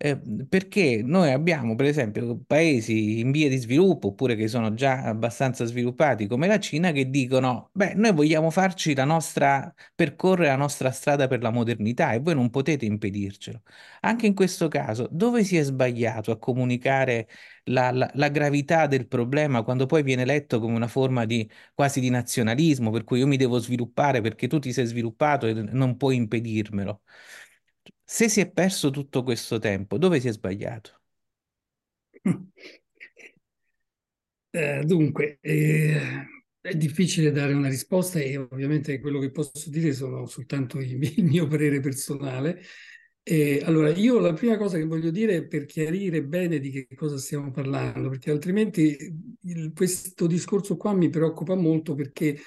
[0.00, 0.16] Eh,
[0.48, 5.64] perché noi abbiamo, per esempio, paesi in via di sviluppo oppure che sono già abbastanza
[5.64, 10.92] sviluppati come la Cina che dicono: Beh, noi vogliamo farci la nostra, percorrere la nostra
[10.92, 13.62] strada per la modernità e voi non potete impedircelo.
[14.02, 17.26] Anche in questo caso, dove si è sbagliato a comunicare
[17.64, 21.98] la, la, la gravità del problema quando poi viene letto come una forma di quasi
[21.98, 25.96] di nazionalismo, per cui io mi devo sviluppare perché tu ti sei sviluppato e non
[25.96, 27.02] puoi impedirmelo?
[28.10, 31.00] Se si è perso tutto questo tempo, dove si è sbagliato?
[34.50, 36.00] Eh, dunque, eh,
[36.60, 41.46] è difficile dare una risposta e ovviamente quello che posso dire sono soltanto il mio,
[41.46, 42.62] parere personale.
[43.22, 46.88] Eh, allora, io la prima cosa che voglio dire è per chiarire bene di che
[46.94, 48.96] cosa stiamo parlando, perché altrimenti
[49.42, 52.38] il, questo discorso qua mi preoccupa molto perché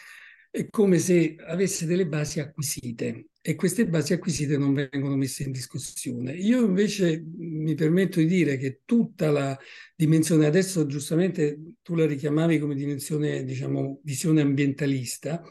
[0.49, 5.51] è come se avesse delle basi acquisite e queste basi acquisite non vengono messe in
[5.51, 6.33] discussione.
[6.33, 9.57] Io invece mi permetto di dire che tutta la
[9.95, 15.41] dimensione, adesso giustamente tu la richiamavi come dimensione, diciamo, visione ambientalista,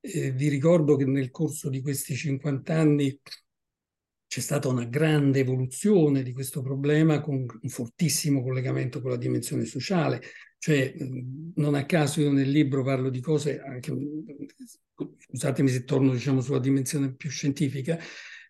[0.00, 3.20] eh, vi ricordo che nel corso di questi 50 anni
[4.28, 9.64] c'è stata una grande evoluzione di questo problema con un fortissimo collegamento con la dimensione
[9.64, 10.22] sociale,
[10.62, 10.94] cioè
[11.56, 13.90] non a caso io nel libro parlo di cose anche
[15.18, 17.98] scusatemi se torno diciamo, sulla dimensione più scientifica,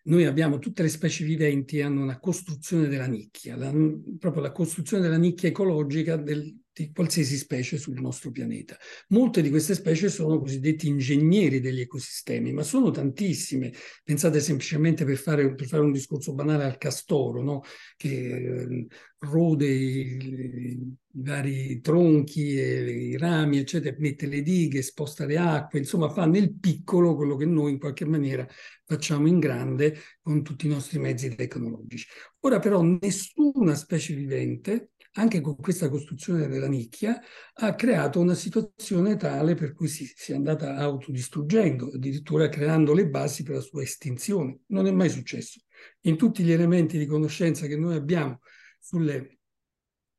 [0.03, 3.73] noi abbiamo tutte le specie viventi hanno una costruzione della nicchia, la,
[4.19, 8.75] proprio la costruzione della nicchia ecologica del, di qualsiasi specie sul nostro pianeta.
[9.09, 13.71] Molte di queste specie sono cosiddetti ingegneri degli ecosistemi, ma sono tantissime.
[14.03, 17.61] Pensate semplicemente per fare, per fare un discorso banale al castoro, no?
[17.95, 18.87] che eh,
[19.19, 25.79] rode i, i, vari tronchi, e, i rami, eccetera, mette le dighe, sposta le acque,
[25.79, 28.47] insomma fa nel piccolo quello che noi in qualche maniera
[28.83, 32.07] facciamo in grande con tutti i nostri mezzi tecnologici.
[32.41, 37.19] Ora però nessuna specie vivente anche con questa costruzione della nicchia,
[37.55, 43.07] ha creato una situazione tale per cui si, si, è andata autodistruggendo, addirittura creando le
[43.07, 44.59] basi per la sua estinzione.
[44.67, 45.59] Non è mai successo.
[46.01, 48.39] In tutti gli elementi di conoscenza che noi abbiamo
[48.79, 49.37] sulle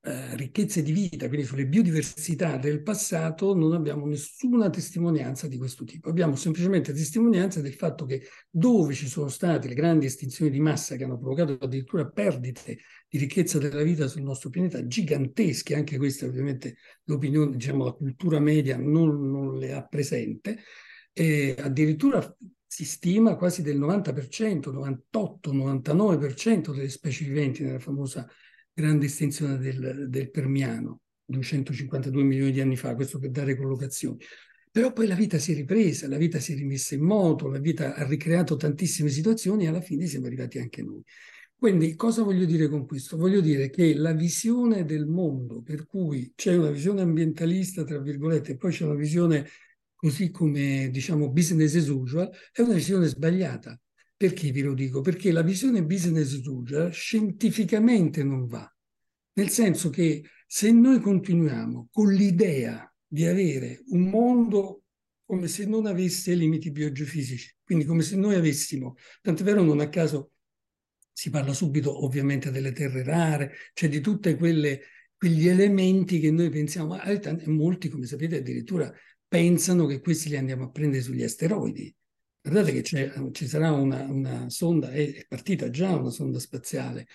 [0.06, 5.84] eh, ricchezze di vita, quindi sulle biodiversità del passato, non abbiamo nessuna testimonianza di questo
[5.84, 6.10] tipo.
[6.10, 10.96] Abbiamo semplicemente testimonianza del fatto che dove ci sono state le grandi estinzioni di massa
[10.96, 16.26] che hanno provocato addirittura perdite di ricchezza della vita sul nostro pianeta gigantesche, anche questa
[16.26, 20.58] ovviamente l'opinione, diciamo la cultura media non, non le ha presente,
[21.14, 22.36] e addirittura
[22.66, 24.70] si stima quasi del 90%,
[25.10, 28.28] 98-99% delle specie viventi nella famosa
[28.74, 34.18] grande estensione del, del Permiano, 252 milioni di anni fa, questo per dare collocazioni.
[34.70, 37.60] Però poi la vita si è ripresa, la vita si è rimessa in moto, la
[37.60, 41.02] vita ha ricreato tantissime situazioni e alla fine siamo arrivati anche noi.
[41.56, 43.16] Quindi cosa voglio dire con questo?
[43.16, 48.52] Voglio dire che la visione del mondo, per cui c'è una visione ambientalista, tra virgolette,
[48.52, 49.48] e poi c'è una visione
[49.94, 53.80] così come diciamo business as usual, è una visione sbagliata.
[54.16, 55.00] Perché vi lo dico?
[55.00, 58.68] Perché la visione business as usual scientificamente non va.
[59.34, 64.84] Nel senso che se noi continuiamo con l'idea di avere un mondo
[65.24, 69.88] come se non avesse limiti biogeofisici, quindi come se noi avessimo, tant'è vero non a
[69.88, 70.32] caso
[71.10, 77.00] si parla subito ovviamente delle terre rare, cioè di tutti quegli elementi che noi pensiamo,
[77.02, 78.92] e molti come sapete addirittura
[79.26, 81.92] pensano che questi li andiamo a prendere sugli asteroidi.
[82.46, 82.82] Guardate che
[83.32, 87.06] ci sarà una, una, sonda, è partita già una sonda spaziale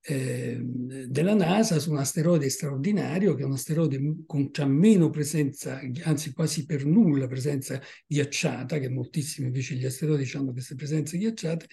[0.00, 5.80] eh, della NASA su un asteroide straordinario, che è un asteroide con già meno presenza,
[6.02, 11.66] anzi quasi per nulla presenza ghiacciata, che moltissimi invece gli asteroidi hanno queste presenze ghiacciate,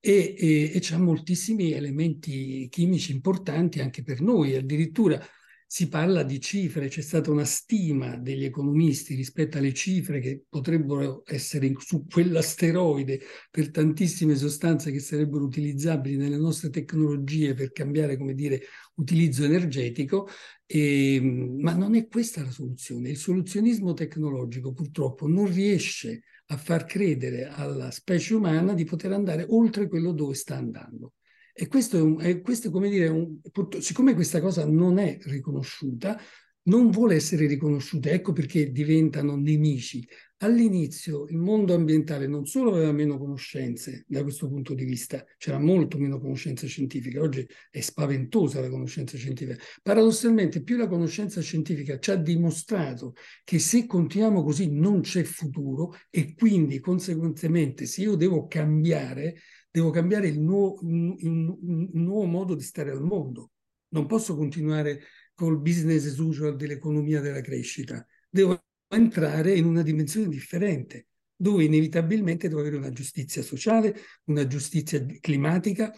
[0.00, 5.22] e, e, e ha moltissimi elementi chimici importanti anche per noi, addirittura
[5.66, 11.22] si parla di cifre, c'è stata una stima degli economisti rispetto alle cifre che potrebbero
[11.26, 18.34] essere su quell'asteroide per tantissime sostanze che sarebbero utilizzabili nelle nostre tecnologie per cambiare, come
[18.34, 18.62] dire,
[18.96, 20.28] utilizzo energetico,
[20.66, 23.10] e, ehm, ma non è questa la soluzione.
[23.10, 29.46] Il soluzionismo tecnologico purtroppo non riesce a far credere alla specie umana di poter andare
[29.48, 31.14] oltre quello dove sta andando.
[31.56, 33.38] E questo è, un, è, questo come dire, un,
[33.78, 36.20] siccome questa cosa non è riconosciuta,
[36.64, 40.04] non vuole essere riconosciuta, ecco perché diventano nemici.
[40.38, 45.58] All'inizio il mondo ambientale non solo aveva meno conoscenze da questo punto di vista, c'era
[45.58, 49.56] molto meno conoscenza scientifica, oggi è spaventosa la conoscenza scientifica.
[49.82, 55.94] Paradossalmente più la conoscenza scientifica ci ha dimostrato che se continuiamo così non c'è futuro
[56.10, 59.36] e quindi conseguentemente se io devo cambiare,
[59.74, 63.50] devo cambiare il nuovo, il, il nuovo modo di stare al mondo.
[63.88, 65.00] Non posso continuare
[65.34, 68.06] col business as usual dell'economia della crescita.
[68.30, 68.56] Devo
[68.86, 73.96] entrare in una dimensione differente, dove inevitabilmente devo avere una giustizia sociale,
[74.26, 75.92] una giustizia climatica.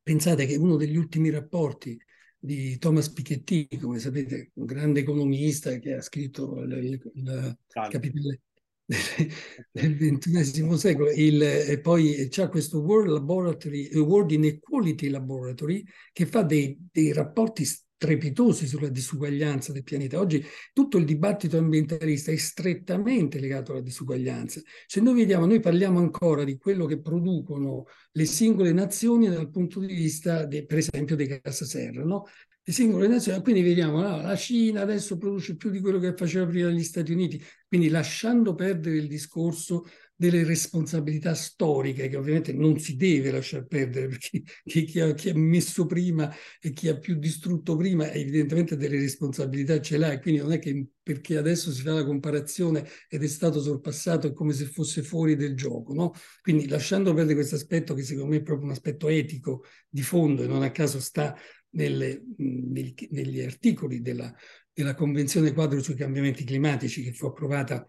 [0.00, 2.00] Pensate che uno degli ultimi rapporti
[2.38, 8.40] di Thomas Piketty, come sapete, un grande economista che ha scritto il, il, il capitale
[8.86, 11.10] del XXI secolo.
[11.10, 17.64] Il, e poi c'è questo World, Laboratory, World Inequality Laboratory che fa dei, dei rapporti
[17.64, 20.18] strepitosi sulla disuguaglianza del pianeta.
[20.18, 24.60] Oggi tutto il dibattito ambientalista è strettamente legato alla disuguaglianza.
[24.86, 29.80] Se noi vediamo, noi parliamo ancora di quello che producono le singole nazioni dal punto
[29.80, 32.26] di vista, de, per esempio, dei gas serra, no?
[32.66, 36.46] Le singole nazioni, quindi vediamo no, la Cina adesso produce più di quello che faceva
[36.46, 37.42] prima gli Stati Uniti,
[37.74, 44.06] quindi lasciando perdere il discorso delle responsabilità storiche che ovviamente non si deve lasciare perdere
[44.06, 49.00] perché chi ha, chi ha, messo prima e chi ha più distrutto prima evidentemente delle
[49.00, 53.24] responsabilità ce l'ha e quindi non è che perché adesso si fa la comparazione ed
[53.24, 56.12] è stato sorpassato è come se fosse fuori del gioco, no?
[56.42, 60.44] Quindi lasciando perdere questo aspetto che secondo me è proprio un aspetto etico di fondo
[60.44, 61.36] e non a caso sta
[61.70, 64.32] nelle, negli, negli articoli della,
[64.74, 67.88] della Convenzione quadro sui cambiamenti climatici che fu approvata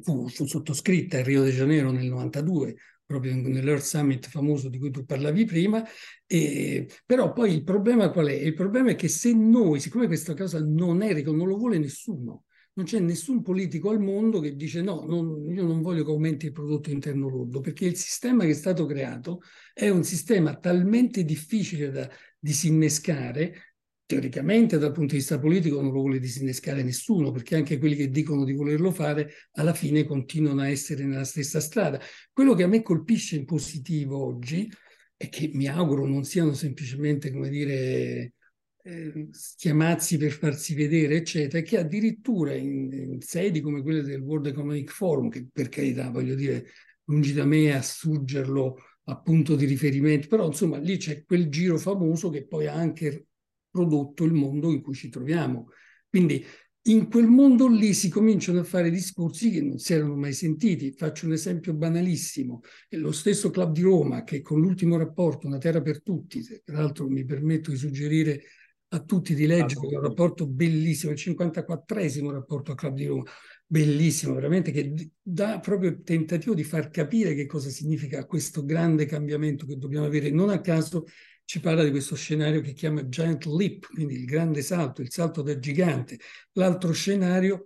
[0.00, 4.90] fu, fu sottoscritta a Rio de Janeiro nel 92, proprio nell'Earth Summit famoso di cui
[4.90, 5.84] tu parlavi prima,
[6.26, 8.32] e, però poi il problema qual è?
[8.32, 12.44] Il problema è che se noi, siccome questa cosa non è, non lo vuole nessuno,
[12.74, 16.46] non c'è nessun politico al mondo che dice no, non, io non voglio che aumenti
[16.46, 19.42] il prodotto interno lordo, perché il sistema che è stato creato
[19.74, 23.71] è un sistema talmente difficile da disinnescare
[24.12, 28.10] teoricamente dal punto di vista politico non lo vuole disinnescare nessuno, perché anche quelli che
[28.10, 31.98] dicono di volerlo fare alla fine continuano a essere nella stessa strada.
[32.30, 34.70] Quello che a me colpisce in positivo oggi
[35.16, 38.34] è che mi auguro non siano semplicemente, come dire,
[38.82, 44.20] eh, chiamazzi per farsi vedere, eccetera, e che addirittura in, in sedi come quelle del
[44.20, 46.66] World Economic Forum, che per carità, voglio dire,
[47.04, 52.28] lungi da me assurgerlo a punto di riferimento, però insomma lì c'è quel giro famoso
[52.28, 53.28] che poi ha anche
[53.72, 55.70] prodotto il mondo in cui ci troviamo.
[56.08, 56.44] Quindi
[56.86, 60.92] in quel mondo lì si cominciano a fare discorsi che non si erano mai sentiti.
[60.92, 62.60] Faccio un esempio banalissimo.
[62.90, 67.08] Lo stesso Club di Roma che con l'ultimo rapporto, Una Terra per Tutti, tra l'altro
[67.08, 68.42] mi permetto di suggerire
[68.88, 73.24] a tutti di leggere, un rapporto bellissimo, il 54esimo rapporto al Club di Roma,
[73.64, 79.06] bellissimo, veramente, che dà proprio il tentativo di far capire che cosa significa questo grande
[79.06, 80.30] cambiamento che dobbiamo avere.
[80.30, 81.06] Non a caso
[81.44, 85.42] ci parla di questo scenario che chiama Giant Leap, quindi il grande salto, il salto
[85.42, 86.18] da gigante.
[86.52, 87.62] L'altro scenario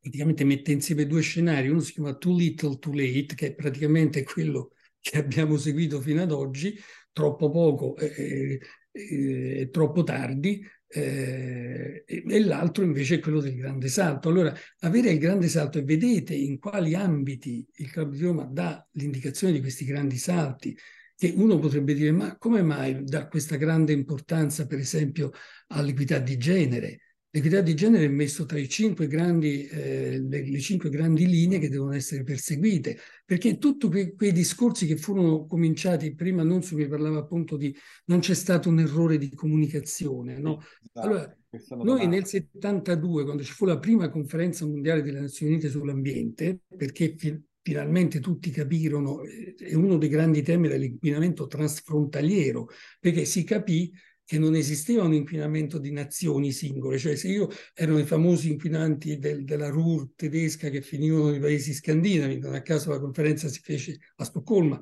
[0.00, 4.22] praticamente mette insieme due scenari, uno si chiama Too Little, Too Late, che è praticamente
[4.24, 6.78] quello che abbiamo seguito fino ad oggi,
[7.12, 8.58] troppo poco e
[8.92, 14.28] eh, eh, troppo tardi, eh, e l'altro invece è quello del grande salto.
[14.28, 18.86] Allora, avere il grande salto e vedete in quali ambiti il Club di Roma dà
[18.92, 20.76] l'indicazione di questi grandi salti,
[21.20, 25.32] che uno potrebbe dire, ma come mai dà questa grande importanza, per esempio,
[25.66, 27.00] all'equità di genere?
[27.28, 31.68] L'equità di genere è messo tra cinque grandi, eh, le, le, cinque grandi linee che
[31.68, 32.96] devono essere perseguite,
[33.26, 38.20] perché tutti que, quei discorsi che furono cominciati, prima non si parlava appunto di non
[38.20, 40.62] c'è stato un errore di comunicazione, no?
[40.82, 41.36] Esatto, allora,
[41.84, 47.14] noi nel 72, quando ci fu la prima conferenza mondiale delle Nazioni Unite sull'ambiente, perché
[47.62, 53.92] finalmente tutti capirono, eh, è uno dei grandi temi dell'inquinamento transfrontaliero, perché si capì
[54.24, 59.18] che non esisteva un inquinamento di nazioni singole, cioè se io erano i famosi inquinanti
[59.18, 63.58] del, della Ruhr tedesca che finivano nei paesi scandinavi, non a caso la conferenza si
[63.60, 64.80] fece a Stoccolma,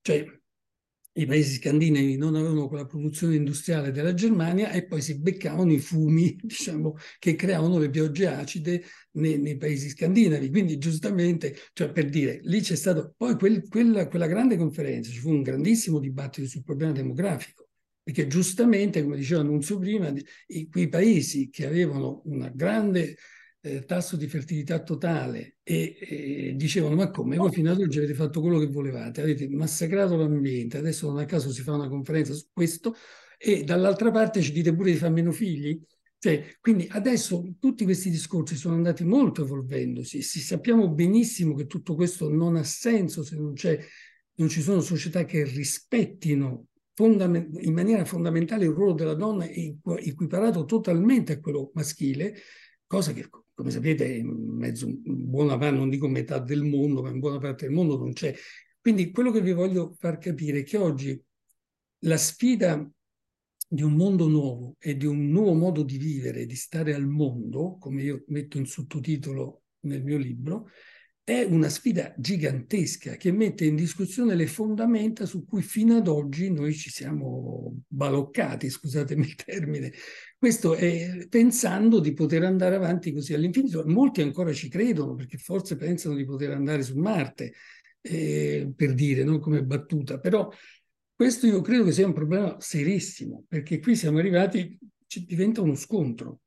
[0.00, 0.26] cioè
[1.14, 5.78] i paesi scandinavi non avevano quella produzione industriale della Germania e poi si beccavano i
[5.78, 8.82] fumi, diciamo, che creavano le piogge acide
[9.12, 10.50] nei, nei paesi scandinavi.
[10.50, 15.18] Quindi giustamente, cioè per dire, lì c'è stato, poi quel, quella, quella grande conferenza, ci
[15.18, 17.66] fu un grandissimo dibattito sul problema demografico
[18.02, 20.12] perché giustamente, come diceva Annunzio prima,
[20.48, 23.16] i, quei paesi che avevano un grande
[23.64, 28.14] eh, tasso di fertilità totale e, e, dicevano ma come voi fino ad oggi avete
[28.14, 32.34] fatto quello che volevate, avete massacrato l'ambiente, adesso non a caso si fa una conferenza
[32.34, 32.94] su questo
[33.38, 35.80] e dall'altra parte ci dite pure di fare meno figli?
[36.18, 41.94] Cioè, quindi adesso tutti questi discorsi sono andati molto evolvendosi, si, sappiamo benissimo che tutto
[41.94, 43.54] questo non ha senso se non,
[44.34, 51.32] non ci sono società che rispettino in maniera fondamentale il ruolo della donna equiparato totalmente
[51.32, 52.34] a quello maschile,
[52.86, 53.28] cosa che,
[53.62, 57.38] come sapete, in mezzo, in buona parte, non dico metà del mondo, ma in buona
[57.38, 58.34] parte del mondo non c'è.
[58.80, 61.22] Quindi quello che vi voglio far capire è che oggi
[62.00, 62.84] la sfida
[63.68, 67.76] di un mondo nuovo e di un nuovo modo di vivere, di stare al mondo,
[67.78, 70.68] come io metto in sottotitolo nel mio libro,
[71.32, 76.50] è una sfida gigantesca che mette in discussione le fondamenta su cui fino ad oggi
[76.50, 79.92] noi ci siamo baloccati, scusatemi il termine.
[80.36, 83.82] Questo è pensando di poter andare avanti così all'infinito.
[83.86, 87.54] Molti ancora ci credono perché forse pensano di poter andare su Marte,
[88.02, 90.18] eh, per dire, non come battuta.
[90.18, 90.52] Però
[91.14, 94.78] questo io credo che sia un problema serissimo perché qui siamo arrivati,
[95.26, 96.40] diventa uno scontro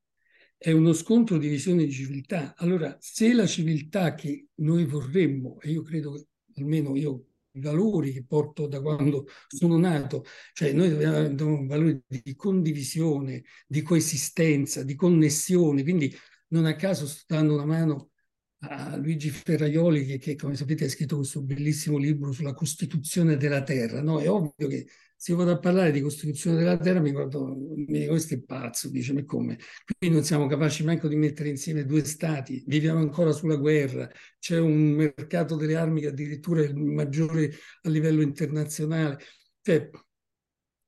[0.58, 2.56] è uno scontro di visione di civiltà.
[2.58, 8.12] Allora, se la civiltà che noi vorremmo, e io credo che almeno io i valori
[8.12, 11.36] che porto da quando sono nato, cioè noi dobbiamo avere
[11.66, 16.14] valori di condivisione, di coesistenza, di connessione, quindi
[16.50, 18.12] non a caso sto dando una mano
[18.60, 23.64] a Luigi Ferraioli che, che come sapete ha scritto questo bellissimo libro sulla costituzione della
[23.64, 24.20] terra, no?
[24.20, 28.00] È ovvio che se io vado a parlare di costruzione della terra mi guardo, mi
[28.00, 29.58] dico questo è pazzo, dice ma come?
[29.98, 34.10] Qui non siamo capaci manco di mettere insieme due stati, viviamo ancora sulla guerra,
[34.40, 37.52] c'è un mercato delle armi che addirittura è il maggiore
[37.84, 39.18] a livello internazionale.
[39.62, 39.90] Cioè,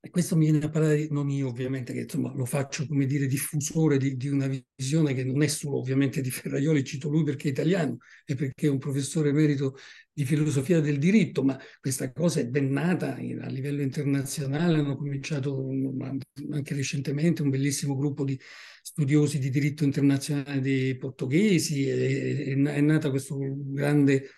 [0.07, 3.27] e questo mi viene a parlare, non io ovviamente, che insomma lo faccio come dire
[3.27, 7.49] diffusore di, di, una visione che non è solo ovviamente di Ferraioli, cito lui perché
[7.49, 9.75] è italiano e perché è un professore emerito
[10.13, 15.69] di filosofia del diritto, ma questa cosa è ben nata a livello internazionale, hanno cominciato
[16.51, 18.39] anche recentemente un bellissimo gruppo di
[18.81, 24.29] studiosi di diritto internazionale dei portoghesi, è, è nata questo grande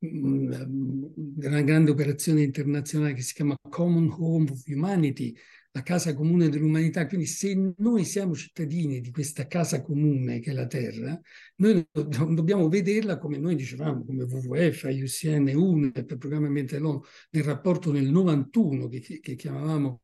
[0.00, 5.34] una grande operazione internazionale che si chiama Common Home of Humanity,
[5.72, 7.06] la casa comune dell'umanità.
[7.06, 11.20] Quindi se noi siamo cittadini di questa casa comune che è la Terra,
[11.56, 17.92] noi dobbiamo vederla come noi dicevamo, come WWF, IUCN, UNEP, programma ambiente dell'ONU, nel rapporto
[17.92, 20.00] nel 91 che, che chiamavamo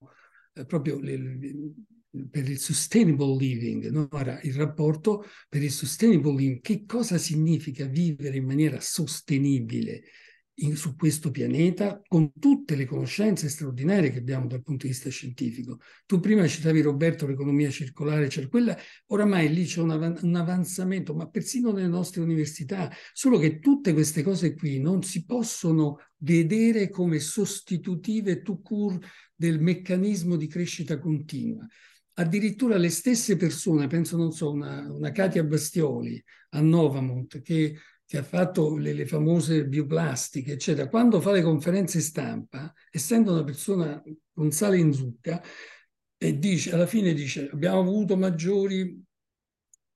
[0.55, 1.38] eh, proprio le,
[2.30, 4.08] per il sustainable living, no?
[4.12, 10.02] Ora, il rapporto per il sustainable living, che cosa significa vivere in maniera sostenibile?
[10.58, 15.10] in, su questo pianeta con tutte le conoscenze straordinarie che abbiamo dal punto di vista
[15.10, 15.80] scientifico.
[16.06, 21.28] Tu prima citavi Roberto l'economia circolare, cioè quella oramai lì c'è un, un avanzamento, ma
[21.28, 27.18] persino nelle nostre università, solo che tutte queste cose qui non si possono vedere come
[27.18, 29.04] sostitutive tout court
[29.34, 31.66] del meccanismo di crescita continua
[32.14, 38.18] addirittura le stesse persone, penso non so, una, una Katia Bastioli a Novamont che che
[38.18, 44.02] ha fatto le, le, famose bioplastiche, eccetera, quando fa le conferenze stampa, essendo una persona
[44.32, 45.42] con sale in zucca,
[46.16, 49.02] e dice, alla fine dice abbiamo avuto maggiori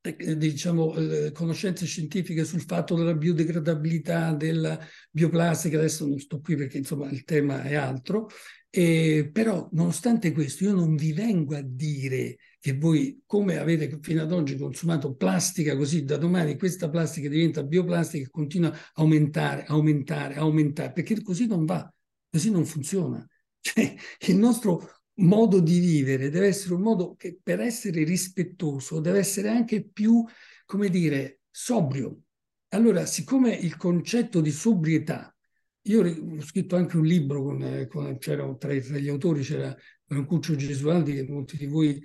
[0.01, 4.79] eh, diciamo, eh, conoscenze scientifiche sul fatto della biodegradabilità della
[5.11, 8.29] bioplastica, adesso non sto qui perché insomma il tema è altro,
[8.71, 14.23] e, però nonostante questo io non vi vengo a dire che voi come avete fino
[14.23, 19.65] ad oggi consumato plastica così da domani questa plastica diventa bioplastica e continua a aumentare,
[19.67, 21.91] aumentare, aumentare, perché così non va,
[22.31, 23.25] così non funziona.
[23.61, 23.95] Cioè,
[24.29, 29.49] il nostro modo di vivere deve essere un modo che per essere rispettoso deve essere
[29.49, 30.25] anche più,
[30.65, 32.21] come dire, sobrio.
[32.69, 35.35] Allora, siccome il concetto di sobrietà,
[35.83, 39.75] io ho scritto anche un libro, con, con, c'era, tra, tra, gli autori c'era
[40.05, 42.01] Brancuccio Gesualdi, che molti di voi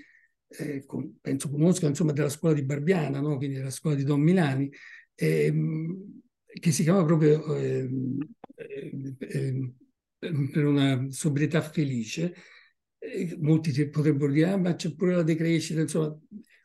[0.48, 3.38] eh, con, penso conoscano, insomma, della scuola di Barbiana, no?
[3.38, 4.70] quindi della scuola di Don Milani,
[5.16, 8.18] ehm, che si chiama proprio ehm,
[9.18, 9.76] ehm,
[10.52, 12.34] per una sobrietà felice,
[13.40, 16.18] molti potrebbero dire, ah, ma c'è pure la decrescita, insomma,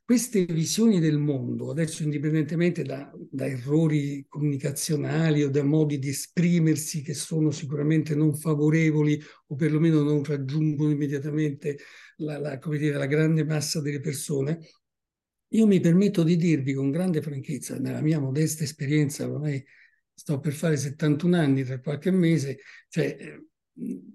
[0.09, 7.03] queste visioni del mondo, adesso indipendentemente da, da, errori comunicazionali o da modi di esprimersi
[7.03, 11.77] che sono sicuramente non favorevoli o perlomeno non raggiungono immediatamente
[12.17, 14.61] la, la, dire, la grande massa delle persone,
[15.49, 19.63] io mi permetto di dirvi con grande franchezza, nella mia modesta esperienza, ormai
[20.15, 23.15] sto per fare 71 anni tra qualche mese, cioè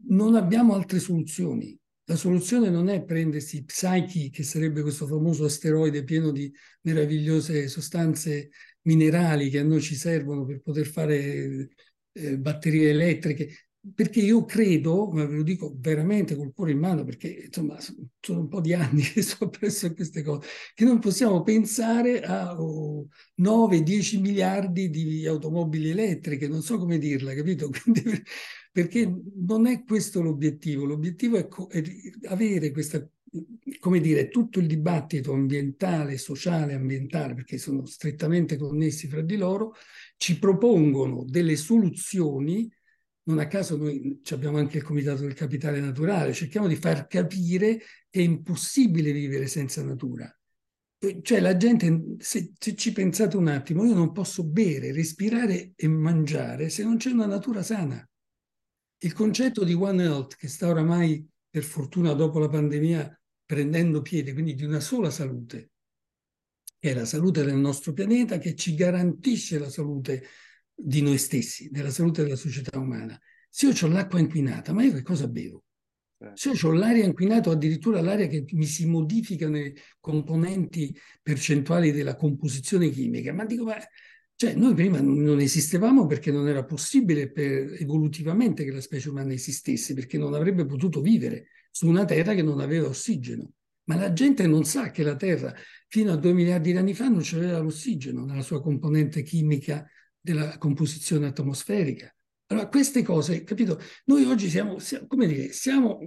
[0.08, 1.80] non abbiamo altre soluzioni.
[2.06, 6.52] La soluzione non è prendersi Psyche, che sarebbe questo famoso asteroide pieno di
[6.82, 8.50] meravigliose sostanze
[8.84, 11.70] minerali che a noi ci servono per poter fare
[12.12, 17.04] eh, batterie elettriche, perché io credo, ma ve lo dico veramente col cuore in mano,
[17.04, 21.42] perché insomma sono un po' di anni che sto presso queste cose, che non possiamo
[21.42, 27.70] pensare a oh, 9-10 miliardi di automobili elettriche, non so come dirla, capito?
[27.84, 28.24] Quindi,
[28.74, 31.84] perché non è questo l'obiettivo, l'obiettivo è, è
[32.24, 33.08] avere questa,
[33.80, 39.76] come dire, tutto il dibattito ambientale, sociale, ambientale, perché sono strettamente connessi fra di loro,
[40.18, 42.68] ci propongono delle soluzioni
[43.26, 47.78] non a caso noi abbiamo anche il Comitato del Capitale Naturale, cerchiamo di far capire
[48.10, 50.36] che è impossibile vivere senza natura.
[51.22, 55.88] Cioè la gente, se, se, ci pensate un attimo, io non posso bere, respirare e
[55.88, 58.06] mangiare se non c'è una natura sana.
[59.04, 64.32] Il concetto di One Health, che sta oramai, per fortuna, dopo la pandemia, prendendo piede,
[64.32, 65.72] quindi di una sola salute,
[66.80, 70.26] che è la salute del nostro pianeta, che ci garantisce la salute
[70.74, 73.20] di noi stessi, della salute della società umana.
[73.50, 75.66] Se io ho l'acqua inquinata, ma io che cosa bevo?
[76.36, 81.92] Se io ho l'aria inquinata o addirittura l'aria che mi si modifica nei componenti percentuali
[81.92, 83.76] della composizione chimica, ma dico, ma
[84.36, 89.34] cioè, noi prima non esistevamo perché non era possibile per, evolutivamente che la specie umana
[89.34, 93.52] esistesse, perché non avrebbe potuto vivere su una Terra che non aveva ossigeno.
[93.86, 95.54] Ma la gente non sa che la Terra
[95.88, 99.88] fino a due miliardi di anni fa non c'aveva l'ossigeno nella sua componente chimica
[100.20, 102.14] della composizione atmosferica.
[102.54, 103.80] Allora, queste cose, capito?
[104.06, 105.98] Noi oggi siamo, siamo, come dire, siamo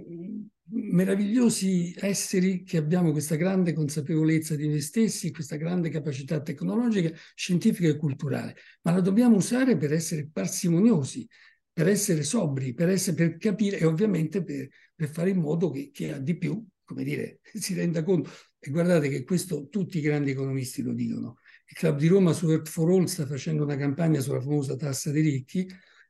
[0.69, 7.89] meravigliosi esseri che abbiamo questa grande consapevolezza di noi stessi, questa grande capacità tecnologica, scientifica
[7.89, 11.27] e culturale, ma la dobbiamo usare per essere parsimoniosi,
[11.73, 15.89] per essere sobri, per, essere, per capire e ovviamente per, per fare in modo che
[15.91, 18.31] chi ha di più, come dire, si renda conto.
[18.57, 21.39] E guardate che questo tutti i grandi economisti lo dicono
[21.69, 25.11] il Club di Roma su Earth for All sta facendo una campagna sulla famosa tassa
[25.11, 25.67] dei ricchi,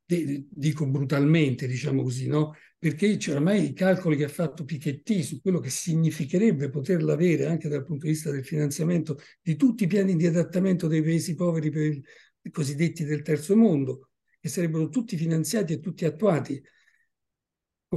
[0.07, 2.55] dico brutalmente, diciamo così, no?
[2.77, 7.67] Perché ormai i calcoli che ha fatto Piketty su quello che significherebbe poterla avere anche
[7.67, 11.69] dal punto di vista del finanziamento di tutti i piani di adattamento dei paesi poveri
[11.69, 11.99] per
[12.41, 16.61] i cosiddetti del terzo mondo, che sarebbero tutti finanziati e tutti attuati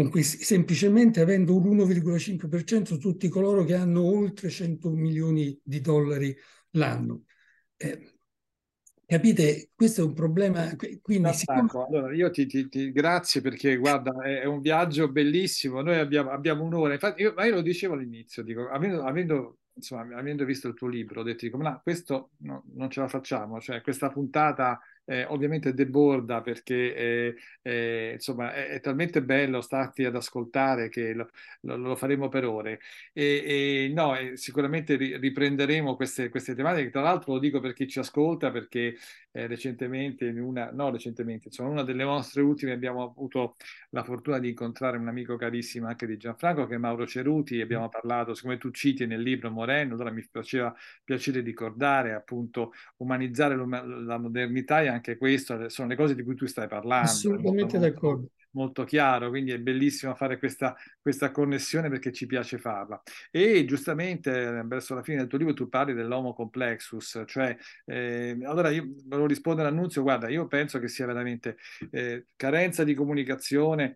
[0.08, 6.36] questi, semplicemente avendo un 1,5% tutti coloro che hanno oltre 100 milioni di dollari
[6.70, 7.24] l'anno.
[7.76, 8.19] Eh,
[9.10, 9.70] capite?
[9.74, 10.70] Questo è un problema.
[11.02, 11.68] Quindi, siccome...
[11.88, 15.80] Allora, io ti, ti, ti, grazie perché guarda, è, è, un viaggio bellissimo.
[15.80, 16.92] Noi abbiamo, abbiamo un'ora.
[16.92, 20.86] Infatti, io, ma io lo dicevo all'inizio, dico, avendo, avendo, insomma, avendo visto il tuo
[20.86, 23.60] libro, ho detto, dico, ma no, questo no, non ce la facciamo.
[23.60, 24.78] Cioè, questa puntata
[25.10, 31.12] eh, ovviamente deborda perché eh, eh, insomma è, è, talmente bello starti ad ascoltare che
[31.14, 31.28] lo,
[31.62, 32.78] lo, lo faremo per ore.
[33.12, 33.42] E,
[33.88, 36.90] e no, sicuramente riprenderemo queste, queste tematiche.
[36.90, 38.94] Tra l'altro lo dico per chi ci ascolta perché
[39.32, 43.56] eh, recentemente, in una, no recentemente, insomma, una delle nostre ultime abbiamo avuto
[43.90, 47.88] la fortuna di incontrare un amico carissimo anche di Gianfranco che è Mauro Ceruti, abbiamo
[47.88, 50.74] parlato, siccome tu citi nel libro Moreno, allora mi faceva
[51.04, 56.46] piacere ricordare appunto umanizzare la modernità e anche questo sono le cose di cui tu
[56.46, 57.08] stai parlando.
[57.08, 63.00] Assolutamente d'accordo molto chiaro, quindi è bellissimo fare questa, questa connessione perché ci piace farla.
[63.30, 64.30] E giustamente
[64.64, 69.26] verso la fine del tuo libro tu parli dell'homo complexus, cioè eh, allora io volevo
[69.26, 71.56] rispondere all'annunzio, guarda, io penso che sia veramente
[71.90, 73.94] eh, carenza di comunicazione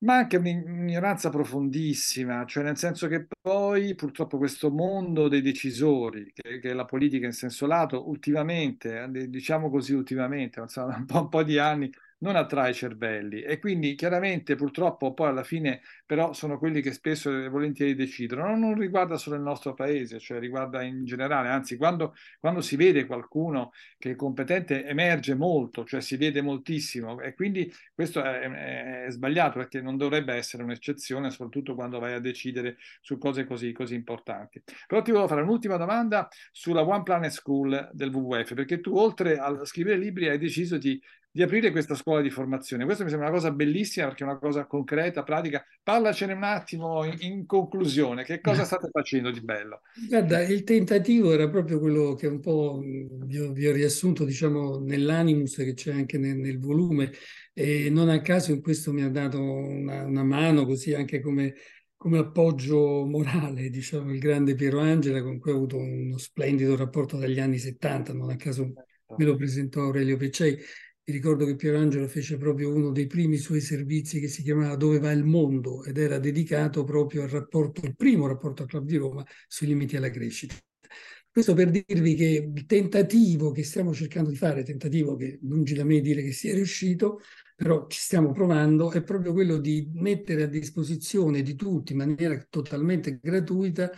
[0.00, 6.60] ma anche un'ignoranza profondissima, cioè nel senso che poi purtroppo questo mondo dei decisori, che,
[6.60, 11.20] che è la politica in senso lato, ultimamente, eh, diciamo così ultimamente, insomma, un po',
[11.22, 16.32] un po' di anni, non attrae cervelli e quindi chiaramente purtroppo poi alla fine però
[16.32, 18.56] sono quelli che spesso e volentieri decidono.
[18.56, 23.04] Non, riguarda solo il nostro paese, cioè riguarda in generale, anzi quando, quando si vede
[23.04, 29.04] qualcuno che è competente emerge molto, cioè si vede moltissimo e quindi questo è, è,
[29.04, 33.72] è sbagliato perché non dovrebbe essere un'eccezione, soprattutto quando vai a decidere su cose così,
[33.72, 34.62] così importanti.
[34.86, 39.36] Però ti volevo fare un'ultima domanda sulla One Planet School del WWF, perché tu oltre
[39.36, 40.98] a scrivere libri hai deciso di
[41.30, 42.84] di aprire questa scuola di formazione.
[42.84, 45.64] Questa mi sembra una cosa bellissima perché è una cosa concreta, pratica.
[45.82, 49.82] Parlacene un attimo in, in conclusione, che cosa state facendo di bello?
[50.08, 54.78] Guarda, il tentativo era proprio quello che un po' vi ho, vi ho riassunto, diciamo,
[54.78, 57.12] nell'animus che c'è anche nel, nel, volume
[57.52, 61.54] e non a caso in questo mi ha dato una, una mano così anche come
[61.98, 67.16] come appoggio morale, diciamo, il grande Piero Angela, con cui ho avuto uno splendido rapporto
[67.16, 69.16] dagli anni 70, non a caso certo.
[69.18, 70.56] me lo presentò Aurelio Peccei.
[71.08, 74.98] Mi ricordo che Pierangelo fece proprio uno dei primi suoi servizi che si chiamava Dove
[74.98, 78.96] va il mondo ed era dedicato proprio al rapporto, il primo rapporto al Club di
[78.96, 80.54] Roma sui limiti alla crescita.
[81.30, 85.84] Questo per dirvi che il tentativo che stiamo cercando di fare, tentativo che lungi da
[85.84, 87.20] me dire che sia riuscito,
[87.56, 92.38] però ci stiamo provando, è proprio quello di mettere a disposizione di tutti in maniera
[92.50, 93.90] totalmente gratuita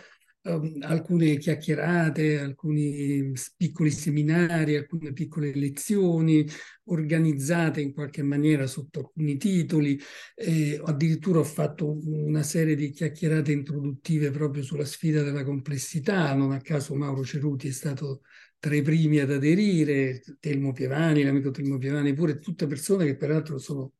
[0.42, 6.46] um, alcune chiacchierate, alcuni piccoli seminari, alcune piccole lezioni
[6.84, 9.98] organizzate in qualche maniera sotto alcuni titoli.
[10.34, 16.34] Eh, addirittura ho fatto una serie di chiacchierate introduttive proprio sulla sfida della complessità.
[16.34, 18.22] Non a caso Mauro Ceruti è stato
[18.60, 23.56] tra i primi ad aderire, Telmo Pievani, l'amico Telmo Pievani, pure tutte persone che peraltro
[23.56, 23.94] sono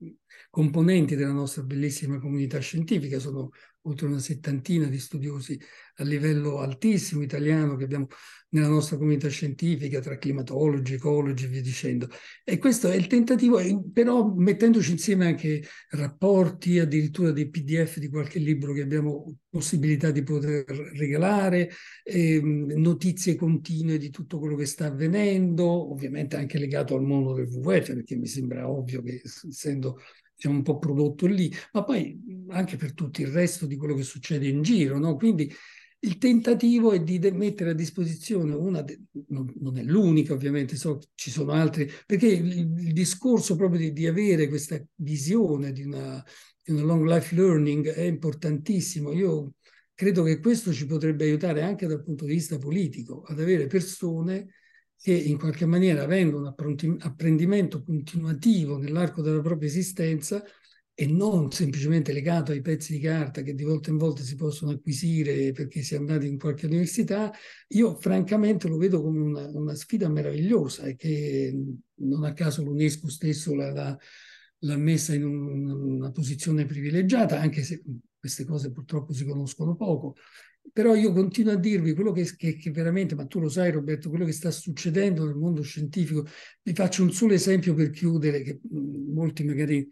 [0.50, 3.50] componenti della nostra bellissima comunità scientifica, sono
[3.82, 5.58] oltre una settantina di studiosi
[5.96, 8.08] a livello altissimo italiano che abbiamo
[8.50, 12.08] nella nostra comunità scientifica, tra climatologi, ecologi e via dicendo.
[12.44, 13.60] E questo è il tentativo,
[13.92, 20.22] però mettendoci insieme anche rapporti, addirittura dei PDF di qualche libro che abbiamo possibilità di
[20.22, 21.70] poter regalare,
[22.02, 27.46] ehm, notizie continue di tutto quello che sta avvenendo, ovviamente anche legato al mondo del
[27.46, 29.98] WWF, perché mi sembra ovvio che essendo
[30.40, 32.18] diciamo, un po' prodotto lì, ma poi
[32.48, 35.16] anche per tutto il resto di quello che succede in giro, no?
[35.16, 35.52] Quindi
[36.02, 40.98] il tentativo è di mettere a disposizione una, de- non, non, è l'unica ovviamente, so
[41.14, 46.24] ci sono altri, perché il, il discorso proprio di, di, avere questa visione di una,
[46.62, 49.12] di una long life learning è importantissimo.
[49.12, 49.52] Io
[49.94, 54.54] credo che questo ci potrebbe aiutare anche dal punto di vista politico, ad avere persone
[55.00, 60.44] che in qualche maniera avendo un apprendimento continuativo nell'arco della propria esistenza
[60.92, 64.72] e non semplicemente legato ai pezzi di carta che di volta in volta si possono
[64.72, 67.32] acquisire perché si è andati in qualche università,
[67.68, 71.58] io francamente lo vedo come una, una sfida meravigliosa e che
[71.94, 73.96] non a caso l'UNESCO stesso l'ha,
[74.58, 77.82] l'ha messa in un, una posizione privilegiata, anche se
[78.18, 80.16] queste cose purtroppo si conoscono poco.
[80.72, 84.08] Però io continuo a dirvi quello che, che, che, veramente, ma tu lo sai Roberto,
[84.08, 86.26] quello che sta succedendo nel mondo scientifico.
[86.62, 89.88] Vi faccio un solo esempio per chiudere, che molti magari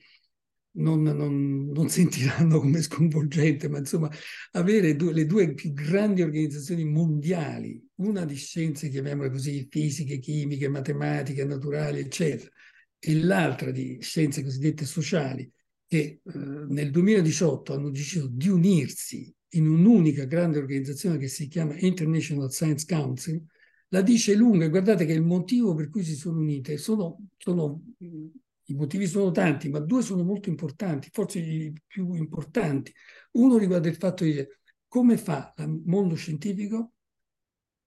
[0.78, 4.10] non, non, non sentiranno come sconvolgente, ma insomma
[4.52, 10.68] avere due, le due più grandi organizzazioni mondiali, una di scienze, chiamiamole così, fisiche, chimiche,
[10.68, 12.50] matematiche, naturali, eccetera,
[12.98, 15.50] e l'altra di scienze cosiddette sociali,
[15.86, 21.78] che eh, nel 2018 hanno deciso di unirsi in un'unica grande organizzazione che si chiama
[21.78, 23.42] International Science Council,
[23.88, 24.68] la dice lunga.
[24.68, 29.68] Guardate che il motivo per cui si sono unite sono, sono i motivi sono tanti,
[29.68, 32.92] ma due sono molto importanti, forse i più importanti.
[33.32, 34.46] Uno riguarda il fatto di
[34.86, 36.92] come fa il mondo scientifico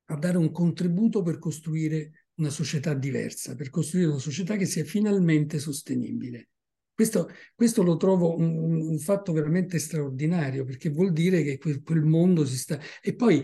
[0.06, 4.84] a dare un contributo per costruire una società diversa, per costruire una società che sia
[4.84, 6.50] finalmente sostenibile.
[7.02, 12.04] Questo, questo lo trovo un, un, fatto veramente straordinario perché vuol dire che quel, quel
[12.04, 12.80] mondo si sta...
[13.02, 13.44] E poi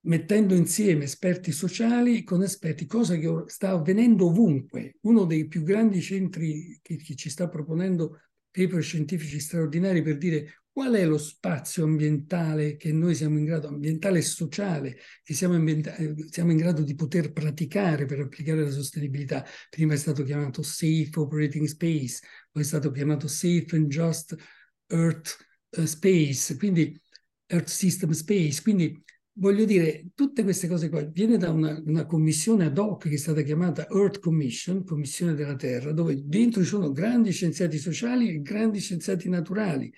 [0.00, 4.96] mettendo insieme esperti sociali con esperti, cosa che sta avvenendo ovunque.
[5.04, 8.20] Uno dei più grandi centri che, che ci sta proponendo
[8.50, 13.68] paper scientifici straordinari per dire qual è lo spazio ambientale che noi siamo in grado,
[13.68, 15.54] ambientale e sociale, che siamo,
[16.28, 19.42] siamo, in grado di poter praticare per applicare la sostenibilità.
[19.70, 22.20] Prima è stato chiamato Safe Operating Space,
[22.52, 24.36] poi è stato chiamato Safe and Just
[24.88, 25.38] Earth
[25.78, 27.00] uh, Space, quindi
[27.46, 28.60] Earth System Space.
[28.60, 29.02] Quindi
[29.32, 33.16] voglio dire, tutte queste cose qua viene da una, una, commissione ad hoc che è
[33.16, 38.42] stata chiamata Earth Commission, Commissione della Terra, dove dentro ci sono grandi scienziati sociali e
[38.42, 39.90] grandi scienziati naturali.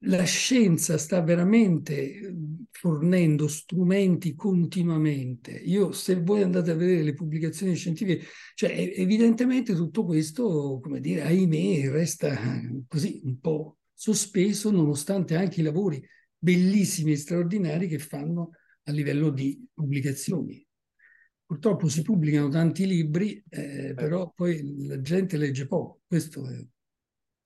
[0.00, 2.34] La scienza sta veramente
[2.70, 5.52] fornendo strumenti continuamente.
[5.52, 11.22] Io, se voi andate a vedere le pubblicazioni scientifiche, cioè evidentemente tutto questo, come dire,
[11.22, 12.38] ahimè, resta
[12.86, 16.06] così un po' sospeso nonostante anche i lavori
[16.38, 18.50] bellissimi e straordinari che fanno
[18.84, 20.64] a livello di pubblicazioni.
[21.44, 26.00] Purtroppo si pubblicano tanti libri, eh, però poi la gente legge poco.
[26.06, 26.64] Questo è...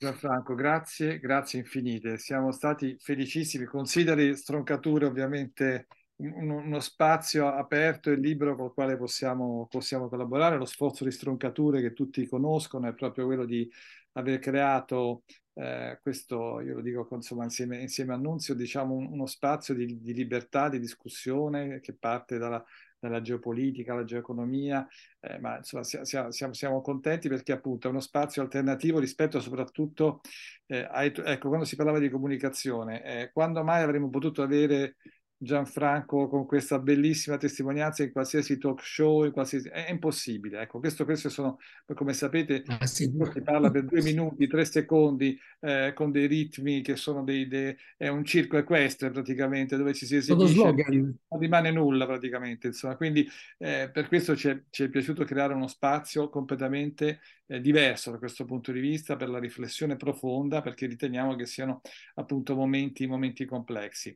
[0.00, 2.16] Gianfranco, grazie, grazie infinite.
[2.16, 3.66] Siamo stati felicissimi.
[3.66, 10.56] Consideri Stroncature ovviamente un, uno spazio aperto e libero con il quale possiamo, possiamo collaborare.
[10.56, 13.70] Lo sforzo di Stroncature che tutti conoscono è proprio quello di
[14.12, 19.26] aver creato eh, questo, io lo dico insomma, insieme, insieme a Nunzio, diciamo un, uno
[19.26, 22.64] spazio di, di, libertà, di discussione che parte dalla,
[23.00, 24.86] dalla geopolitica, alla geoeconomia,
[25.20, 30.20] eh, ma insomma siamo, siamo, siamo, contenti perché appunto è uno spazio alternativo rispetto soprattutto,
[30.66, 34.96] eh, ai, ecco, quando si parlava di comunicazione, eh, quando mai avremmo potuto avere
[35.42, 39.68] Gianfranco con questa bellissima testimonianza in qualsiasi talk show, in qualsiasi...
[39.68, 40.60] È, impossibile.
[40.60, 41.58] Ecco, questo, questo sono,
[41.94, 43.10] come sapete, ah, sì.
[43.32, 47.74] si parla per due minuti, tre secondi, eh, con dei ritmi che sono dei, dei,
[47.96, 52.66] è un circo equestre praticamente, dove ci si esibisce, non rimane nulla praticamente.
[52.66, 53.26] Insomma, quindi
[53.56, 58.18] eh, per questo ci è, ci è, piaciuto creare uno spazio completamente eh, diverso da
[58.18, 61.80] questo punto di vista, per la riflessione profonda, perché riteniamo che siano
[62.16, 64.14] appunto momenti, momenti complessi.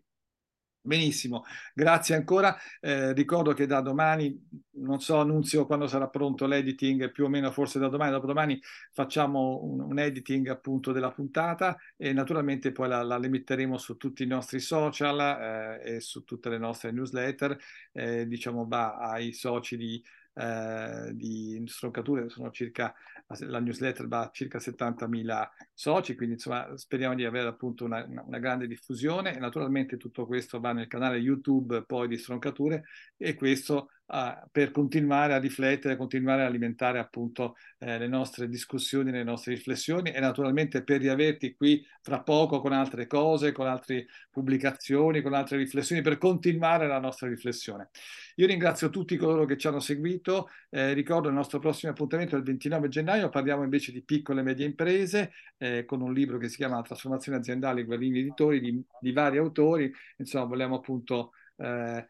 [0.87, 2.55] Benissimo, grazie ancora.
[2.79, 4.39] Eh, ricordo che da domani,
[4.73, 8.61] non so Annunzio quando sarà pronto l'editing, più o meno forse da domani, dopodomani
[8.93, 14.25] facciamo un, un editing appunto della puntata e naturalmente poi la, la metteremo su tutti
[14.25, 17.57] i nostri social eh, e su tutte le nostre newsletter.
[17.93, 20.05] Eh, diciamo va ai soci di
[20.35, 22.95] eh, di stroncature, sono circa,
[23.41, 28.39] la newsletter va a circa 70.000 soci, quindi insomma speriamo di avere appunto una, una,
[28.39, 29.39] grande diffusione.
[29.39, 32.85] Naturalmente tutto questo va nel canale YouTube poi di stroncature
[33.17, 39.11] e questo uh, per continuare a riflettere, continuare a alimentare appunto eh, le nostre discussioni,
[39.11, 44.07] le nostre riflessioni e naturalmente per riaverti qui fra poco con altre cose, con altre
[44.31, 47.89] pubblicazioni, con altre riflessioni, per continuare la nostra riflessione.
[48.37, 52.39] Io ringrazio tutti coloro che ci hanno seguito, eh, ricordo il nostro prossimo appuntamento è
[52.39, 56.49] il 29 gennaio, parliamo invece di piccole e medie imprese eh, con un libro che
[56.49, 61.33] si chiama Trasformazione aziendale, Guerrini Editori, di, di vari autori, insomma vogliamo appunto...
[61.57, 62.07] Eh,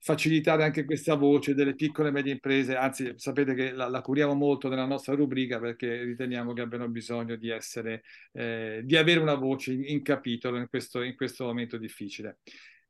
[0.00, 4.34] facilitare anche questa voce delle piccole e medie imprese, anzi sapete che la, la, curiamo
[4.34, 9.34] molto nella nostra rubrica perché riteniamo che abbiano bisogno di essere, eh, di avere una
[9.34, 12.38] voce in, in capitolo in questo, in questo, momento difficile.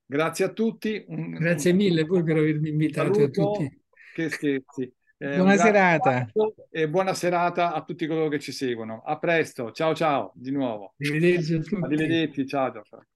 [0.04, 1.04] Grazie a tutti.
[1.06, 3.80] Grazie mille voi per avermi invitato saluto, a tutti.
[4.14, 4.92] Che scherzi.
[5.20, 6.30] Eh, buona serata.
[6.70, 9.02] E buona serata a tutti coloro che ci seguono.
[9.04, 9.72] A presto.
[9.72, 10.94] Ciao ciao di nuovo.
[10.98, 11.84] Arrivederci a tutti.
[11.84, 12.46] Arrivederci.
[12.46, 12.82] Ciao.
[12.84, 13.06] ciao.